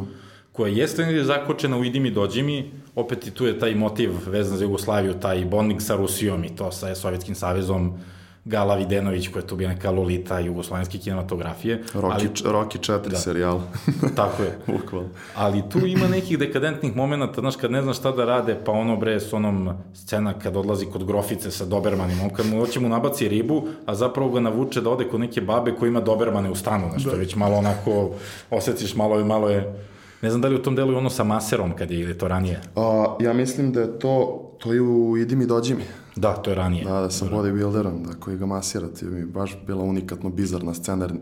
[0.52, 4.12] koja jeste negdje zakočena u Idi mi dođi mi, opet i tu je taj motiv
[4.28, 7.98] vezan za Jugoslaviju, taj bonding sa Rusijom i to sa Sovjetskim savezom,
[8.46, 11.84] Gala Videnović koja je tu bio neka lolita jugoslovenske kinematografije.
[11.94, 13.62] Rocky, ali, Rocky 4 da, serijal.
[14.16, 14.58] tako je.
[14.68, 15.04] Bukval.
[15.36, 18.98] Ali tu ima nekih dekadentnih momenta, znaš, kad ne znaš šta da rade, pa ono
[18.98, 22.90] bre s onom scena kad odlazi kod grofice sa Dobermanim, on kad mu hoće mu
[22.90, 26.56] nabaci ribu, a zapravo ga navuče da ode kod neke babe koja ima Dobermane u
[26.56, 27.12] stanu, znaš, da.
[27.12, 28.10] je već malo onako,
[28.50, 29.74] osjetiš malo, malo je
[30.22, 32.28] Ne znam da li u tom delu je ono sa maserom kad je ili to
[32.28, 32.62] ranije.
[32.76, 35.84] A, ja mislim da je to, to je u Idi mi dođi mi.
[36.16, 36.86] Da, to je ranije.
[36.86, 41.06] Da, da, sa bodybuilderom, da, koji ga masira, ti mi baš bila unikatno bizarna scena,
[41.06, 41.14] jer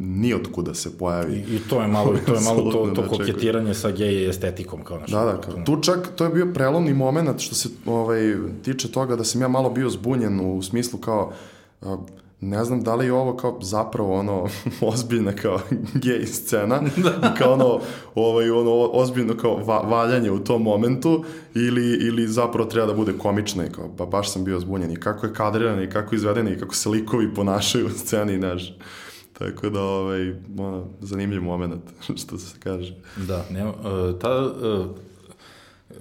[0.00, 1.34] ni od kuda se pojavi.
[1.34, 4.98] I, I, to je malo, to je malo to, to koketiranje sa gej estetikom, kao
[4.98, 5.18] nešto.
[5.18, 9.16] Da, da, kao, tu čak, to je bio prelomni moment što se ovaj, tiče toga
[9.16, 11.32] da sam ja malo bio zbunjen u smislu kao,
[12.40, 14.48] ne znam da li je ovo kao zapravo ono
[14.92, 15.60] ozbiljna kao
[16.04, 17.34] gej scena da.
[17.38, 17.80] kao ono,
[18.14, 21.24] ovaj, ono ozbiljno kao va, valjanje u tom momentu
[21.54, 25.00] ili, ili zapravo treba da bude komična i kao, pa baš sam bio zbunjen i
[25.00, 28.74] kako je kadriran i kako je izveden i kako se likovi ponašaju u sceni, znaš.
[29.38, 31.82] Tako da, ovaj, ono, zanimljiv moment,
[32.16, 32.94] što se kaže.
[33.16, 34.86] Da, nema, uh, ta, uh,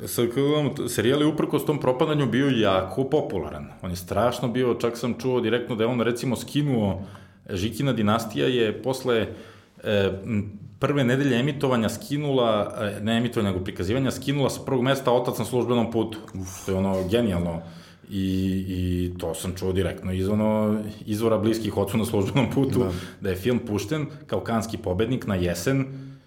[0.05, 3.67] sad kad gledamo, serijal je uprkos tom propadanju bio jako popularan.
[3.81, 7.01] On je strašno bio, čak sam čuo direktno da je on recimo skinuo
[7.49, 9.27] Žikina dinastija je posle
[9.83, 10.11] e,
[10.79, 15.45] prve nedelje emitovanja skinula, e, ne emitovanja, nego prikazivanja, skinula sa prvog mesta Otac na
[15.45, 16.19] službenom putu.
[16.33, 16.65] Uf.
[16.65, 17.61] To je ono genijalno.
[18.09, 22.91] I, I to sam čuo direktno iz ono, izvora bliskih ocu na službenom putu, da.
[23.21, 25.85] da je film pušten kao kanski pobednik na jesen,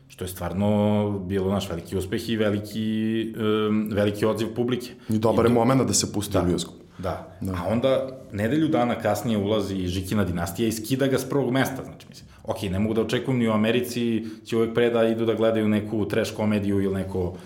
[0.08, 3.34] što je stvarno bilo naš veliki uspeh i veliki,
[3.68, 4.90] um, veliki odziv publike.
[5.08, 6.74] I dobar je moment da se pusti da, u bioskop.
[6.98, 7.36] Da.
[7.40, 11.84] da, a onda nedelju dana kasnije ulazi Žikina dinastija i skida ga s prvog mesta,
[11.84, 12.28] znači mislim.
[12.44, 15.68] Ok, ne mogu da očekujem ni u Americi, će uvek pre da idu da gledaju
[15.68, 17.36] neku trash komediju ili neko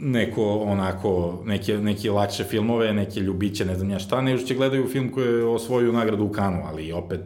[0.00, 4.88] neko onako, neke, neke lakše filmove, neke ljubiće, ne znam ja šta, nego će gledaju
[4.88, 7.20] film koji je osvojio nagradu u Kanu, ali opet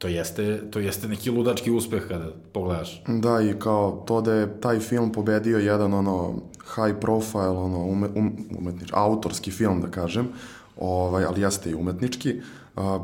[0.00, 3.02] to jeste, to jeste neki ludački uspeh kada pogledaš.
[3.06, 6.34] Da, i kao to da je taj film pobedio jedan ono
[6.74, 10.28] high profile, ono ume, um, umetnički, autorski film da kažem,
[10.76, 12.40] ovaj, ali jeste i umetnički,
[12.76, 12.98] a,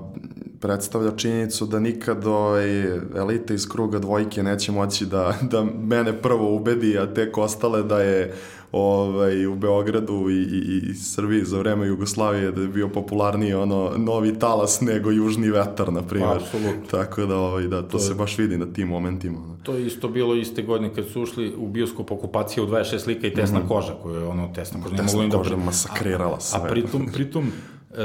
[0.61, 2.83] predstavlja činjenicu da nikad ovaj,
[3.17, 8.01] elite iz kruga dvojke neće moći da, da mene prvo ubedi, a tek ostale da
[8.01, 8.35] je
[8.77, 13.93] ovaj, u Beogradu i, i, i Srbiji za vreme Jugoslavije da je bio popularniji ono
[13.97, 16.37] novi talas nego južni vetar, na primjer.
[16.37, 16.87] Apsolutno.
[16.91, 19.39] Tako da, ovaj, da to, to se baš vidi na tim momentima.
[19.63, 23.27] To je isto bilo iste godine kad su ušli u bioskop okupacija u 26 slika
[23.27, 23.69] i tesna mm -hmm.
[23.69, 24.97] koža, koja je ono tesna koža.
[24.97, 25.57] Tesna ne koža da...
[25.57, 26.61] masakrirala sve.
[26.61, 28.03] A, a pritom, pritom e,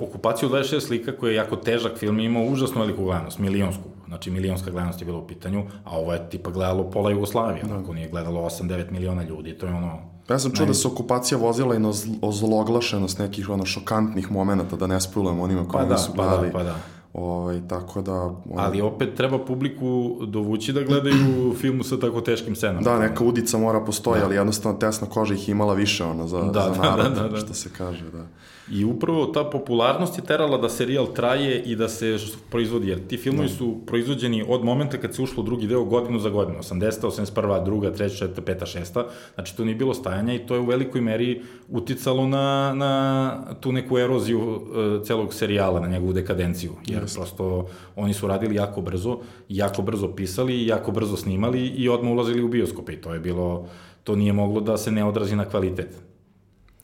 [0.00, 3.88] okupaciju 26 slika koji je jako težak film imao užasno veliku gledanost, milionsku.
[4.08, 7.78] Znači milionska gledanost je bila u pitanju, a ovo je tipa gledalo pola Jugoslavije, da.
[7.78, 10.11] ako nije gledalo 8-9 miliona ljudi, to je ono...
[10.28, 11.92] Ja sam čuo da se okupacija vozila i na
[12.22, 16.52] ozloglašenost nekih ono šokantnih momenta, da ne spojujemo onima koji pa nisu da, gledali.
[16.52, 16.76] Pa da, pa da.
[17.12, 18.12] Ovaj, tako da...
[18.22, 18.36] Ono...
[18.56, 22.80] Ali opet treba publiku dovući da gledaju filmu sa tako teškim scenama.
[22.80, 24.26] Da, neka udica mora postoji, da.
[24.26, 27.28] ali jednostavno tesna koža ih imala više ona za, da, za da, narod, da, da,
[27.28, 27.36] da.
[27.36, 28.26] što se kaže, da.
[28.70, 32.16] I upravo ta popularnost je terala da serijal traje i da se
[32.50, 33.54] proizvodi, jer ti filmovi da.
[33.54, 37.06] su proizvođeni od momenta kad se ušlo u drugi deo godinu za godinu, 80.
[37.06, 37.64] 81.
[37.64, 41.00] druga, treća, četvrta, peta, šesta, znači to nije bilo stajanja i to je u velikoj
[41.00, 47.16] meri uticalo na, na tu neku eroziju uh, celog serijala, na njegovu dekadenciju, jer Just.
[47.16, 52.42] prosto oni su radili jako brzo, jako brzo pisali, jako brzo snimali i odmah ulazili
[52.42, 53.68] u bioskope i to je bilo,
[54.04, 56.11] to nije moglo da se ne odrazi na kvalitet.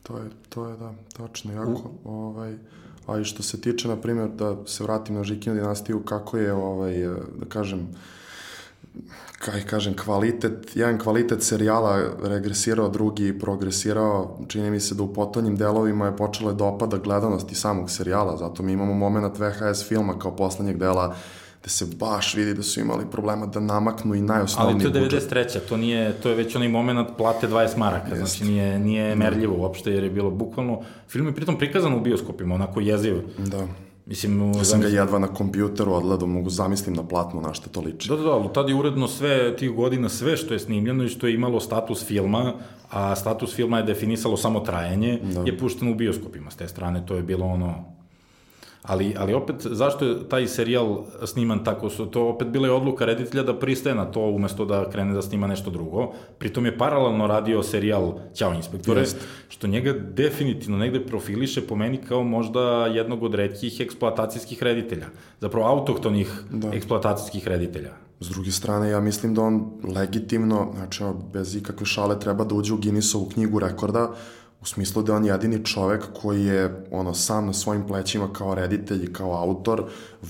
[0.09, 1.91] To je, to je da, tačno, jako.
[2.03, 2.11] U...
[2.11, 2.55] Ovaj,
[3.07, 6.53] a i što se tiče, na primjer, da se vratim na Žikinu dinastiju, kako je,
[6.53, 6.93] ovaj,
[7.39, 7.87] da kažem,
[9.39, 15.55] kaj kažem, kvalitet, jedan kvalitet serijala regresirao, drugi progresirao, čini mi se da u potonjim
[15.55, 20.19] delovima je počela da opada gledanost i samog serijala, zato mi imamo moment VHS filma
[20.19, 21.15] kao poslednjeg dela
[21.61, 24.95] gde se baš vidi da su imali problema da namaknu i najosnovniji budžet.
[24.95, 25.59] Ali to je 93.
[25.69, 28.17] To, nije, to je već onaj moment plate 20 maraka, Jest.
[28.17, 32.55] znači nije, nije merljivo uopšte, jer je bilo bukvalno, film je pritom prikazan u bioskopima,
[32.55, 33.15] onako jeziv.
[33.37, 33.67] Da.
[34.05, 37.81] Mislim, ja sam ga jedva na kompjuteru odgledao, mogu zamislim na platnu na što to
[37.81, 38.09] liči.
[38.09, 41.09] Da, da, da, ali tada je uredno sve, tih godina, sve što je snimljeno i
[41.09, 42.53] što je imalo status filma,
[42.89, 45.41] a status filma je definisalo samo trajanje, da.
[45.41, 46.51] je pušteno u bioskopima.
[46.51, 47.85] S te strane to je bilo ono,
[48.83, 51.89] Ali, ali opet, zašto je taj serijal sniman tako?
[51.89, 55.21] Su, to opet bila je odluka reditelja da pristaje na to umesto da krene da
[55.21, 56.11] snima nešto drugo.
[56.37, 59.17] Pritom je paralelno radio serijal Ćao inspektore, Just.
[59.49, 65.05] što njega definitivno negde profiliše po meni kao možda jednog od redkih eksploatacijskih reditelja.
[65.41, 66.73] Zapravo autohtonih da.
[66.73, 67.91] eksploatacijskih reditelja.
[68.19, 71.03] S druge strane, ja mislim da on legitimno, znači
[71.33, 74.11] bez ikakve šale, treba da uđe u Guinnessovu knjigu rekorda,
[74.61, 79.03] u smislu da on jedini čovek koji je ono sam na svojim plećima kao reditelj
[79.03, 79.83] i kao autor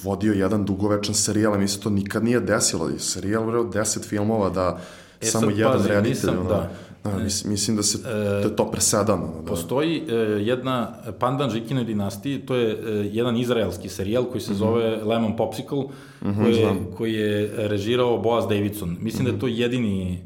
[0.04, 2.90] vodio jedan dugovečan serijal, a mislim to nikad nije desilo.
[2.98, 4.80] Serijal vreo deset filmova da
[5.22, 6.72] e, samo jedan pazi, reditelj, nisam, ono, da.
[7.04, 9.34] Da, mislim, mislim da se e, da je to presedano.
[9.42, 9.46] Da.
[9.48, 12.78] Postoji e, jedna pandan Žikinoj dinastiji, to je e,
[13.12, 14.58] jedan izraelski serijal koji se mm -hmm.
[14.58, 18.98] zove Lemon Popsicle, mm -hmm, koji, je, koji je režirao Boaz Davidson.
[19.02, 19.32] Mislim mm -hmm.
[19.32, 20.24] da je to jedini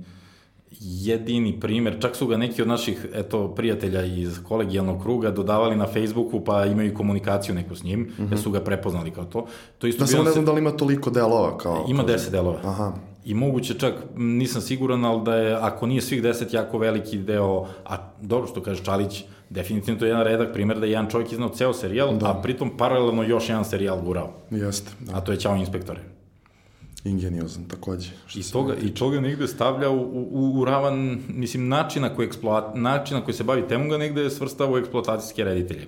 [0.85, 5.87] jedini primer, čak su ga neki od naših eto, prijatelja iz kolegijalnog kruga dodavali na
[5.87, 8.27] Facebooku, pa imaju komunikaciju neku s njim, mm -hmm.
[8.29, 9.45] jer su ga prepoznali kao to.
[9.77, 11.85] to isto da samo ne znam da li ima toliko delova kao...
[11.87, 12.59] Ima deset delova.
[12.63, 12.93] Aha.
[13.25, 17.67] I moguće čak, nisam siguran, ali da je, ako nije svih deset, jako veliki deo,
[17.85, 21.31] a dobro što kaže Čalić, definitivno to je jedan redak primer da je jedan čovjek
[21.31, 22.31] iznao ceo serijal, da.
[22.31, 24.33] a pritom paralelno još jedan serijal gurao.
[24.51, 24.91] Jeste.
[24.99, 25.17] Da.
[25.17, 26.12] A to je Ćao inspektore
[27.05, 28.09] ingeniozan takođe.
[28.35, 30.01] I toga, I toga negde stavlja u,
[30.31, 34.71] u, u ravan, mislim, načina koji, eksploat, načina koji se bavi temom ga negde svrstava
[34.71, 35.87] u eksploatacijske reditelje.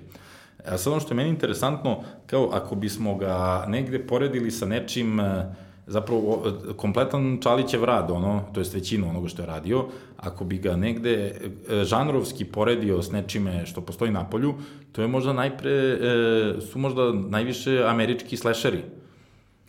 [0.66, 5.20] A sad ono što je meni interesantno, kao ako bismo ga negde poredili sa nečim,
[5.20, 5.54] e,
[5.86, 6.44] zapravo
[6.76, 9.84] kompletan Čalićev rad, ono, to je većinu onoga što je radio,
[10.16, 14.54] ako bi ga negde e, žanrovski poredio s nečime što postoji na polju,
[14.92, 18.82] to je možda najpre, e, su možda najviše američki slasheri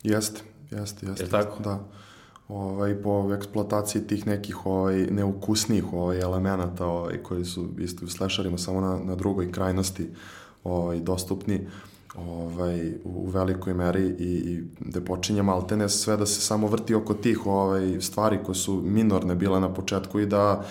[0.02, 0.40] Jeste,
[0.70, 1.24] jeste, jeste.
[1.24, 1.62] Je tako?
[1.62, 1.80] Da.
[2.48, 8.58] Ovaj, po eksploataciji tih nekih ovaj, neukusnih ovaj, elemenata ovaj, koji su isto u slasherima
[8.58, 10.10] samo na, na drugoj krajnosti
[10.64, 11.66] ovaj, dostupni
[12.16, 17.14] ovaj, u velikoj meri i, i da počinje maltene sve da se samo vrti oko
[17.14, 20.64] tih ovaj, stvari koje su minorne bile na početku i da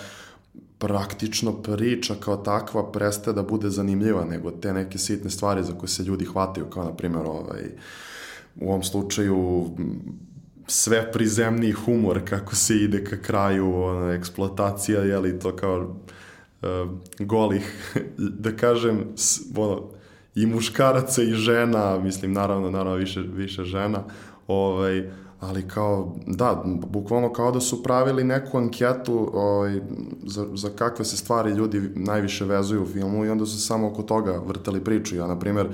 [0.78, 5.88] praktično priča kao takva prestaje da bude zanimljiva, nego te neke sitne stvari za koje
[5.88, 7.70] se ljudi hvataju, kao na primjer ovaj,
[8.60, 9.66] u ovom slučaju
[10.66, 16.68] sve prizemni humor kako se ide ka kraju, ona eksploatacija, jeli to kao uh,
[17.18, 17.94] golih,
[18.44, 19.82] da kažem, s, ono,
[20.34, 24.04] i muškaraca i žena, mislim, naravno, naravno više, više žena,
[24.46, 29.80] ovaj, ali kao, da, bukvalno kao da su pravili neku anketu ovaj,
[30.22, 34.02] za, za kakve se stvari ljudi najviše vezuju u filmu i onda su samo oko
[34.02, 35.16] toga vrtali priču.
[35.16, 35.68] Ja, na primjer,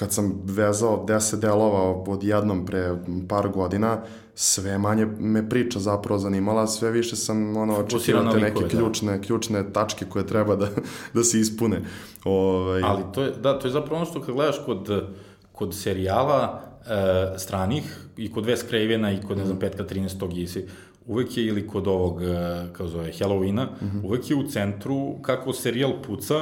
[0.00, 2.96] kad sam vezao 10 delova od jednom pre
[3.28, 4.02] par godina,
[4.34, 8.68] sve manje me priča zapravo zanimala, sve više sam ono očekivao te neke da.
[8.68, 9.22] ključne, da.
[9.22, 10.68] ključne tačke koje treba da,
[11.14, 11.82] da se ispune.
[12.24, 12.82] Ovaj...
[12.82, 15.04] Ali to je, da, to je zapravo ono što kad gledaš kod,
[15.52, 19.60] kod serijala e, stranih i kod Wes Cravena i kod, ne znam, mhm.
[19.60, 20.58] Petka 13.
[20.58, 20.66] i
[21.06, 22.26] uvek je, ili kod ovog, e,
[22.72, 24.04] kao zove, Halloweena, mm -hmm.
[24.04, 26.34] uvek je u centru kako serijal puca,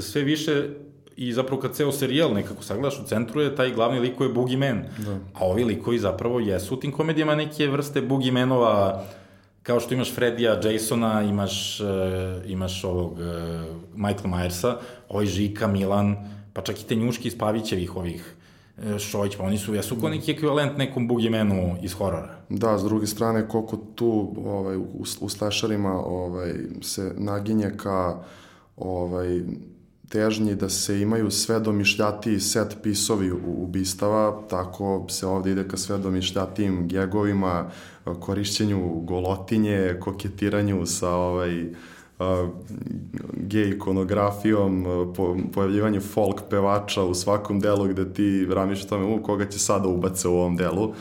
[0.00, 0.68] sve više
[1.16, 4.34] i zapravo kad ceo serijal nekako sagledaš u centru je taj glavni lik koji je
[4.34, 4.82] Boogeyman.
[4.98, 5.18] Da.
[5.34, 8.98] A ovi likovi zapravo jesu u tim komedijama neke vrste Boogeymanova,
[9.62, 11.86] kao što imaš Fredija, Jasona, imaš, uh,
[12.50, 13.18] imaš ovog uh,
[13.94, 14.74] Michael Myersa,
[15.08, 16.16] ovaj Žika, Milan,
[16.52, 18.34] pa čak i te njuški iz Pavićevih ovih
[18.76, 22.36] uh, Šojić, pa oni su, jesu kao neki ekvivalent nekom Boogeymanu iz horora.
[22.48, 24.86] Da, s druge strane, koliko tu ovaj, u,
[25.20, 26.52] u slasherima ovaj,
[26.82, 28.22] se naginje ka
[28.76, 29.40] ovaj,
[30.08, 35.76] težnji da se imaju sve domišljatiji set pisovi u ubistava, tako se ovde ide ka
[35.76, 37.70] sve domišljatijim gegovima,
[38.20, 41.64] korišćenju golotinje, koketiranju sa ovaj,
[43.32, 44.84] gej ikonografijom,
[45.16, 49.88] po, pojavljivanje folk pevača u svakom delu gde ti ramiš tome, u koga će sada
[49.88, 50.92] ubace u ovom delu.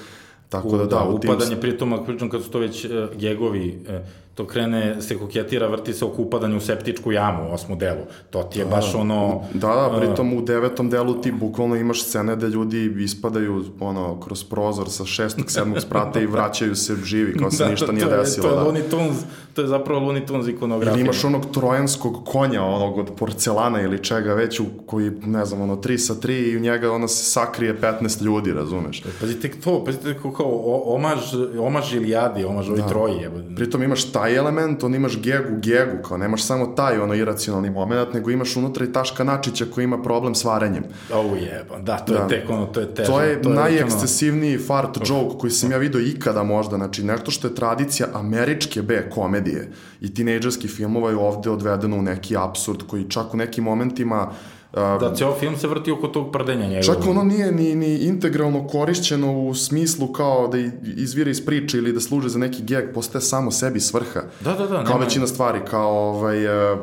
[0.50, 1.62] Tako da, da, da upadanje, tim...
[1.62, 5.94] pritom, ako pričam kad su to već uh, gegovi, uh, to krene, se koketira, vrti
[5.94, 8.02] se oko upadanja u septičku jamu u osmu delu.
[8.30, 9.42] To ti je da, baš ono...
[9.54, 14.44] Da, da, pritom u devetom delu ti bukvalno imaš scene da ljudi ispadaju ono, kroz
[14.44, 18.18] prozor sa šestog, sedmog sprata i vraćaju se živi, kao se da, ništa nije to
[18.18, 18.50] desilo.
[18.50, 18.70] To je da.
[18.70, 19.18] Looney Tunes,
[19.54, 20.94] to je zapravo Looney Tunes ikonografija.
[20.94, 25.62] Ili imaš onog trojanskog konja, onog od porcelana ili čega već, u koji, ne znam,
[25.62, 29.04] ono, 3 sa 3 i u njega ono se sakrije 15 ljudi, razumeš?
[29.20, 31.20] Pazite to, pazite kao, kao omaž,
[31.60, 32.88] omaž Ilijadi, omaž ovi da.
[32.88, 33.20] troji.
[33.56, 37.70] Pritom imaš taj taj element, on imaš gegu, gegu, kao nemaš samo taj ono iracionalni
[37.70, 40.84] moment, nego imaš unutra i Taška Načića koji ima problem s varenjem.
[41.14, 42.20] Oh jeba, da, to da.
[42.20, 43.14] je tek ono, to je težno.
[43.14, 44.66] To je, to je najekscesivniji ono...
[44.66, 49.10] fart joke koji sam ja vidio ikada možda, znači nešto što je tradicija američke B
[49.10, 49.72] komedije
[50.02, 54.32] i tinejdžerskih filmova je ovde odvedeno u neki absurd koji čak u nekim momentima
[54.76, 56.82] da, ceo film se vrti oko tog prdenja njega.
[56.82, 60.58] Čak ono nije ni, ni integralno korišćeno u smislu kao da
[60.98, 64.22] izvira iz priče ili da služe za neki gag, postaje samo sebi svrha.
[64.40, 64.84] Da, da, da.
[64.84, 66.72] Kao većina stvari, kao ovaj...
[66.74, 66.80] Uh,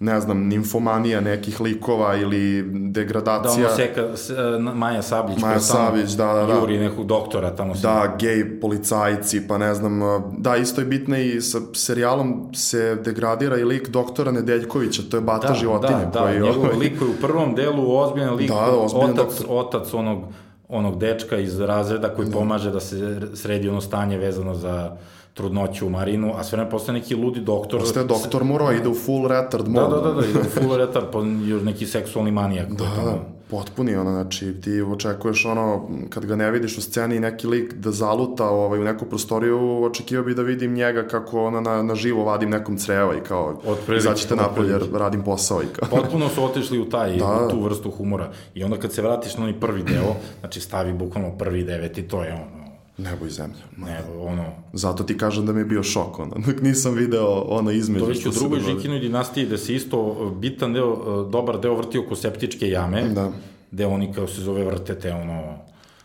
[0.00, 3.62] ne znam, nimfomanija nekih likova ili degradacija.
[3.62, 5.38] Da, ono seka, e, Maja Sablić.
[5.38, 6.54] Maja Sablić, da, da, da.
[6.54, 7.74] Juri nekog doktora tamo.
[7.74, 7.82] Se...
[7.82, 12.94] Da, gej policajci, pa ne znam, e, da, isto je bitno i sa serijalom se
[13.04, 16.04] degradira i lik doktora Nedeljkovića, to je Bata da, životinje.
[16.04, 16.76] Da, da, koji, njegov ovaj...
[16.76, 19.46] lik koji u prvom delu ozbiljan lik, da, da, ozbiljan otac, doktor.
[19.48, 20.24] otac onog,
[20.68, 22.32] onog dečka iz razreda koji da.
[22.32, 24.96] pomaže da se sredi ono stanje vezano za
[25.38, 27.80] trudnoću u Marinu, a sve ne postaje neki ludi doktor.
[27.80, 29.96] Postaje doktor morao, ide u full retard mode.
[29.96, 32.68] Da, da, da, da, ide u full retard, pa još neki seksualni manijak.
[32.68, 33.18] Da, da,
[33.50, 37.90] potpuni ono, znači ti očekuješ ono, kad ga ne vidiš u sceni neki lik da
[37.90, 42.24] zaluta ovaj, u neku prostoriju, očekivao bi da vidim njega kako ono na, na živo
[42.24, 43.60] vadim nekom creva i kao,
[43.96, 45.88] izaćete napolje jer radim posao i kao.
[46.00, 47.46] Potpuno su otišli u taj, da.
[47.46, 48.30] u tu vrstu humora.
[48.54, 52.02] I onda kad se vratiš na onaj prvi deo, znači stavi bukvalno prvi devet i
[52.02, 52.57] to je ono,
[52.98, 53.62] Nebo i zemlja.
[53.76, 54.44] Nebo, ono...
[54.72, 58.04] Zato ti kažem da mi je bio šok, ono, dok nisam video ono između.
[58.04, 62.16] To već u drugoj Žikinoj dinastiji da se isto bitan deo, dobar deo vrti oko
[62.16, 63.32] septičke jame, da.
[63.70, 65.58] gde oni kao se zove vrtete, ono,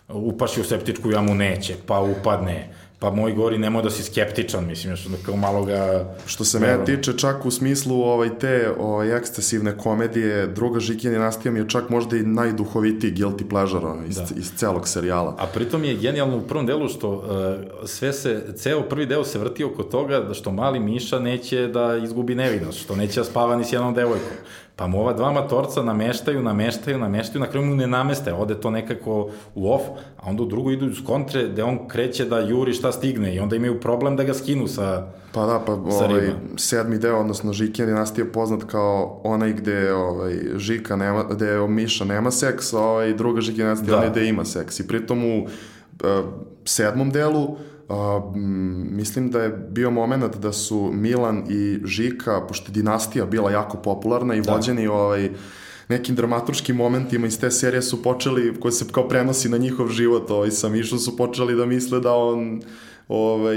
[0.09, 2.69] upaši u septičku jamu neće, pa upadne,
[3.03, 6.05] Pa moj gori nemoj da si skeptičan, mislim, još da kao malo ga...
[6.25, 11.51] Što se mene tiče, čak u smislu ovaj, te ovaj, ekstesivne komedije, druga Žikija dinastija
[11.51, 14.25] mi je čak možda i najduhovitiji guilty pleasure iz, da.
[14.37, 15.35] iz celog serijala.
[15.39, 19.39] A pritom je genijalno u prvom delu što uh, sve se, ceo prvi deo se
[19.39, 23.55] vrti oko toga da što mali Miša neće da izgubi nevinost, što neće da spava
[23.55, 24.37] ni s jednom devojkom.
[24.83, 28.69] Pa mu ova dva matorca nameštaju, nameštaju, nameštaju, na kraju mu ne nameste, ode to
[28.69, 29.83] nekako u off,
[30.17, 33.39] a onda u drugo idu iz kontre, gde on kreće da juri šta stigne i
[33.39, 38.25] onda imaju problem da ga skinu sa Pa da, pa ovaj, sedmi deo, odnosno dinastija
[38.25, 43.41] je poznat kao onaj gde ovaj, Žika nema, gde Miša nema seks, a ovaj, druga
[43.41, 43.97] Žikina dinastija da.
[43.97, 44.79] onaj gde ima seks.
[44.79, 45.49] I pritom u uh,
[46.65, 47.72] sedmom delu Uh,
[48.91, 53.77] mislim da je bio moment da su Milan i Žika, pošto je dinastija bila jako
[53.77, 54.53] popularna i da.
[54.53, 55.29] vođeni ovaj,
[55.89, 60.31] nekim dramaturškim momentima iz te serije su počeli, koje se kao prenosi na njihov život,
[60.31, 62.61] ovaj, sa Mišom su počeli da misle da on
[63.07, 63.55] ovaj,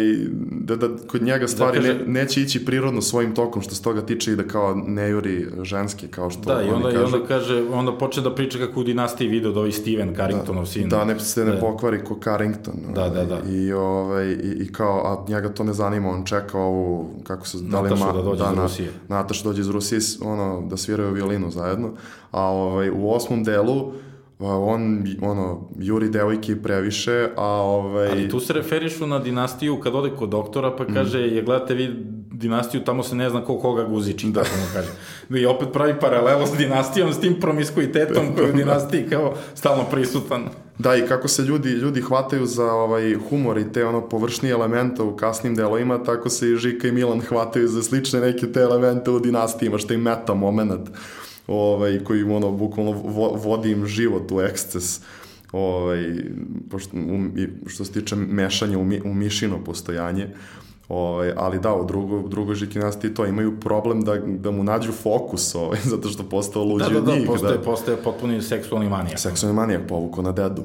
[0.51, 3.75] da, da kod njega da stvari da kaže, ne, neće ići prirodno svojim tokom što
[3.75, 7.01] se toga tiče i da kao ne juri ženske kao što da, i onda, kažu.
[7.01, 10.65] i onda kaže, onda počne da priča kako u dinastiji video da ovaj Steven Carringtonov
[10.65, 10.89] da, sin.
[10.89, 11.61] Da, ne se ne da.
[11.61, 12.75] pokvari ko Carrington.
[12.95, 13.41] Da, da, da.
[13.51, 17.59] I, ovaj, i, i kao, a njega to ne zanima, on čeka ovu, kako se,
[17.61, 18.91] da li ma, da dođe da, iz Rusije.
[19.09, 21.91] Nataša dođe iz Rusije, ono, da sviraju violinu zajedno.
[22.31, 23.93] A ovaj, u osmom delu
[24.39, 28.09] on, ono, juri devojke previše, a ovaj...
[28.09, 30.95] Ali tu se referišu na dinastiju kad ode kod doktora, pa mm.
[30.95, 31.35] kaže, mm.
[31.35, 31.91] je gledate vi
[32.31, 34.43] dinastiju, tamo se ne zna ko koga guziči, da.
[34.43, 34.89] tako mu kaže.
[35.43, 40.49] I opet pravi paralelu s dinastijom, s tim promiskuitetom koji u dinastiji kao stalno prisutan.
[40.79, 45.03] Da, i kako se ljudi, ljudi hvataju za ovaj humor i te ono površnije elemente
[45.03, 49.11] u kasnim delovima, tako se i Žika i Milan hvataju za slične neke te elemente
[49.11, 50.91] u dinastijima, što je meta moment
[51.47, 52.93] ovaj, koji ono, bukvalno
[53.45, 55.01] vodi im život u eksces
[55.53, 56.15] ovaj,
[56.71, 57.33] pošto, um,
[57.67, 60.29] što se tiče mešanja u, mi, u mišino postojanje.
[60.89, 65.55] Ovaj, ali da, u drugo, drugoj žikinasti to imaju problem da, da mu nađu fokus,
[65.55, 67.27] ovaj, zato što postao luđi da, da, da, od njih.
[67.27, 69.19] Da, postaje, da, postaje potpuni seksualni manijak.
[69.19, 70.63] Seksualni manijak povuko na dedu.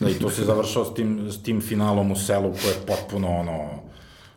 [0.00, 3.28] Da, i to se završao s tim, s tim finalom u selu koje je potpuno
[3.28, 3.87] ono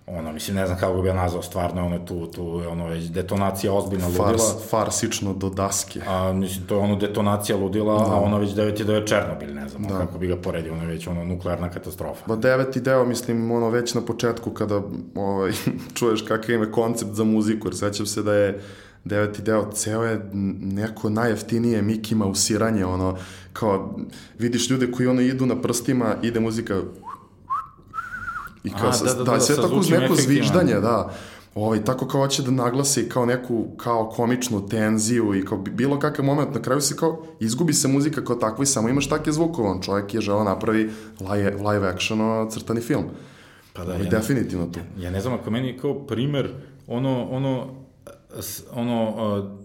[0.08, 3.74] ono, mislim, ne znam kako bi ja nazvao, stvarno, ono, tu, tu, ono, već detonacija
[3.74, 4.28] ozbiljna ludila.
[4.28, 6.02] Fars, farsično do daske.
[6.08, 8.14] A, mislim, to je ono detonacija ludila, da.
[8.14, 9.98] a ono već deveti deo je Černobil, ne znam, da.
[9.98, 12.26] kako bi ga poredio, ono već ono nuklearna katastrofa.
[12.28, 14.82] Ba deveti deo, mislim, ono, već na početku kada,
[15.16, 15.52] ovaj,
[15.98, 18.62] čuješ kakav ima koncept za muziku, jer sećam se da je
[19.06, 20.30] deveti deo, ceo je
[20.62, 23.18] neko najjeftinije Mikima usiranje, ono,
[23.54, 23.96] kao,
[24.40, 26.82] vidiš ljude koji ono idu na prstima, ide muzika
[28.64, 31.14] I kao, A, sa, da, da, da, da, sve tako uz neko zviždanje, da.
[31.56, 36.26] Ovaj, tako kao hoće da naglasi kao neku kao komičnu tenziju i kao bilo kakav
[36.26, 39.70] moment, na kraju se kao izgubi se muzika kao takva i samo imaš takve zvukove,
[39.70, 40.90] on čovjek je želeo napravi
[41.20, 43.04] live, live action crtani film.
[43.74, 44.80] Pa da, ovaj, ja definitivno to.
[44.80, 46.50] Ja, ja ne znam, ako meni kao primer
[46.88, 47.68] ono, ono,
[48.74, 49.60] ono,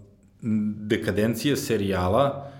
[0.76, 2.50] dekadencije serijala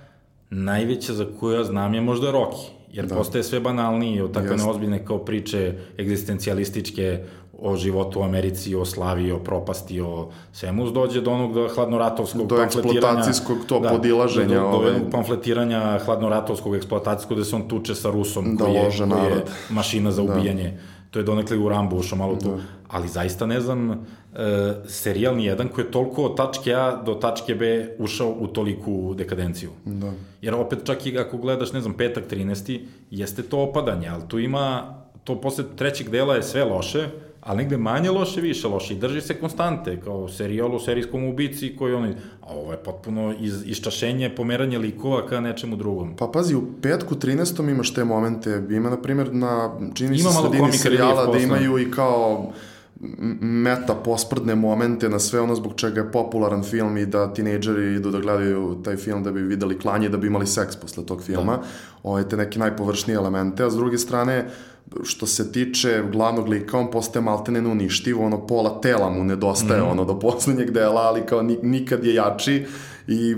[0.50, 3.14] najveća za koju ja znam je možda Rocky jer da.
[3.14, 7.24] postaje sve banalnije od takve neozbiljne kao priče egzistencijalističke
[7.58, 12.46] o životu u Americi, o slavi, o propasti, o svemu, dođe do onog do hladnoratovskog
[12.46, 14.60] do eksploatacijskog to da, podilaženja.
[14.60, 14.92] Do, do, do ovaj.
[15.10, 20.12] pamfletiranja hladnoratovskog eksploatacijskog, gde se on tuče sa Rusom, da koji, je, koji je mašina
[20.12, 20.32] za da.
[20.32, 20.70] ubijanje.
[20.70, 22.56] Da to je donekle u Rambo ušao malo tu, da.
[22.88, 23.96] ali zaista ne znam e,
[24.86, 29.14] serijal ni jedan koji je toliko od tačke A do tačke B ušao u toliku
[29.14, 29.70] dekadenciju.
[29.84, 30.12] Da.
[30.42, 32.80] Jer opet čak i ako gledaš, ne znam, petak 13.
[33.10, 34.94] jeste to opadanje, ali tu ima,
[35.24, 37.08] to posle trećeg dela je sve loše,
[37.46, 41.76] ali negde manje loše, više loše i drži se konstante, kao serijal o serijskom ubici
[41.78, 46.16] koji oni, a ovo je potpuno iz, iščašenje, pomeranje likova ka nečemu drugom.
[46.16, 47.70] Pa pazi, u petku 13.
[47.70, 52.52] imaš te momente, ima na primjer na čini se sredini serijala da imaju i kao
[53.40, 58.10] meta posprdne momente na sve ono zbog čega je popularan film i da tinejdžeri idu
[58.10, 61.56] da gledaju taj film da bi videli klanje, da bi imali seks posle tog filma.
[61.56, 61.62] Da.
[62.02, 64.48] Ove, te neke najpovršnije elemente, a s druge strane
[65.02, 69.88] što se tiče glavnog lika, on postaje maltene neuništiv, ono pola tela mu nedostaje, mm.
[69.88, 72.66] ono do poslednjeg dela, ali kao nikad je jači
[73.08, 73.36] i,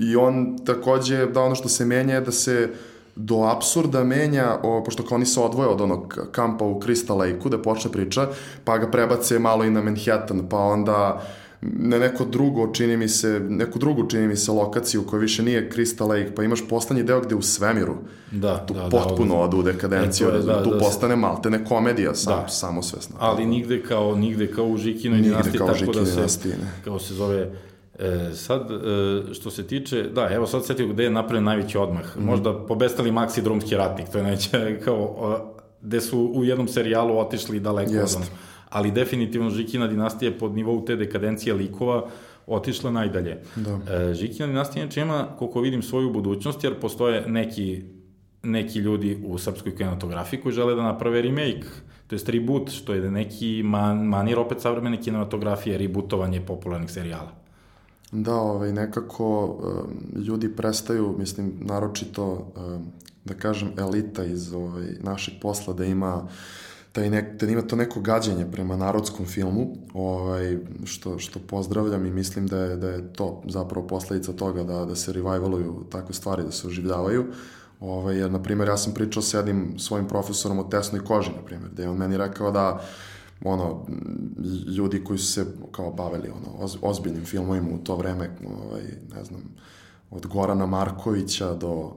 [0.00, 2.70] i on takođe, da ono što se menja je da se
[3.16, 7.48] do absurda menja, o, pošto kao oni se odvoje od onog kampa u Crystal Lake-u,
[7.48, 8.28] da počne priča,
[8.64, 11.22] pa ga prebace malo i na Manhattan, pa onda
[11.62, 15.70] na neko drugo, čini mi se, neku drugu, čini mi se, lokaciju koja više nije
[15.70, 17.94] Crystal Lake, pa imaš poslednji deo gde u svemiru.
[18.30, 21.16] Da, tu da, da potpuno da, odu u dekadenciju, e, je, da, tu da, postane
[21.16, 22.48] malte ne komedija, sam, da.
[22.48, 23.16] samo svesna.
[23.18, 27.50] Ali nigde kao, nigde kao u Žikinoj dinastiji, tako da se, kao se zove,
[28.00, 32.16] E, sad, e, što se tiče, da, evo sad setio gde je napravljen najveći odmah.
[32.16, 32.24] Mm.
[32.24, 37.60] Možda pobestali Maxi Drumski ratnik, to je najveće, kao, gde su u jednom serijalu otišli
[37.60, 38.16] daleko Jest.
[38.16, 38.22] od
[38.70, 42.06] ali definitivno Žikina dinastija je pod nivou te dekadencije likova
[42.46, 43.38] otišla najdalje.
[43.56, 43.78] Da.
[43.94, 47.82] E, Žikina dinastija znači ima, koliko vidim, svoju budućnost, jer postoje neki,
[48.42, 51.66] neki ljudi u srpskoj kinematografiji koji žele da naprave remake,
[52.06, 57.32] to je reboot, što je neki man, manir opet savremene kinematografije, rebootovanje popularnih serijala.
[58.12, 59.58] Da, ovaj, nekako
[60.26, 62.52] ljudi prestaju, mislim, naročito,
[63.24, 66.28] da kažem, elita iz ovaj, našeg posla da ima
[66.92, 72.10] taj nek, da ima to neko gađenje prema narodskom filmu, ovaj, što, što pozdravljam i
[72.10, 76.42] mislim da je, da je to zapravo posledica toga da, da se revivaluju takve stvari,
[76.42, 77.26] da se oživljavaju.
[77.80, 81.42] Ovaj, jer, na primjer, ja sam pričao s jednim svojim profesorom o tesnoj koži, na
[81.44, 82.82] primjer, da je on meni rekao da
[83.44, 83.86] ono,
[84.76, 88.82] ljudi koji su se kao bavili ono, oz, ozbiljnim filmovima u to vreme, ovaj,
[89.16, 89.40] ne znam,
[90.10, 91.92] od Gorana Markovića do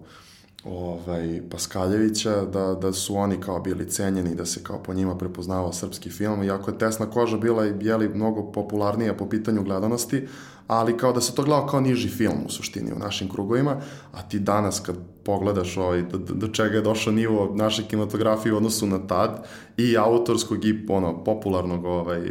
[0.65, 5.73] ovaj, Paskaljevića, da, da su oni kao bili cenjeni, da se kao po njima prepoznavao
[5.73, 10.27] srpski film, iako je Tesna koža bila i jeli mnogo popularnija po pitanju gledanosti,
[10.67, 14.21] ali kao da se to gledao kao niži film u suštini u našim krugovima, a
[14.21, 18.87] ti danas kad pogledaš ovaj, do, do čega je došao nivo naše kinematografije u odnosu
[18.87, 19.45] na tad
[19.77, 22.21] i autorskog i ono, popularnog ovaj,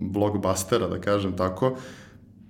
[0.00, 1.76] blockbustera, da kažem tako,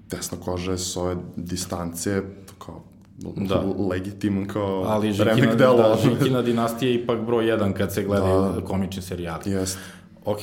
[0.08, 2.22] Tesna koža je s ove distance
[2.58, 2.93] kao
[3.36, 3.64] da.
[3.90, 5.76] legitiman kao Ali Žikina, delo.
[5.76, 8.60] Da, Žikina dinastija je ipak broj jedan kad se gledaju da.
[8.60, 9.50] komični serijali.
[9.50, 9.78] Jest.
[10.24, 10.40] Ok,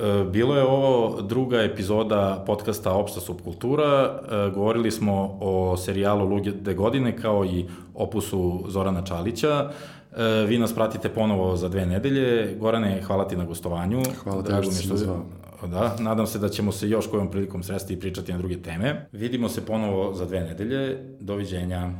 [0.00, 4.20] E, bilo je ovo druga epizoda podcasta Opšta subkultura.
[4.30, 9.70] E, govorili smo o serijalu Luge godine kao i opusu Zorana Čalića.
[10.16, 12.56] E, vi nas pratite ponovo za dve nedelje.
[12.60, 14.02] Gorane, hvala ti na gostovanju.
[14.22, 15.24] Hvala te što si zvao.
[15.66, 19.08] Da, nadam se da ćemo se još kojom prilikom sresti i pričati na druge teme.
[19.12, 20.98] Vidimo se ponovo za dve nedelje.
[21.20, 21.90] Doviđenja.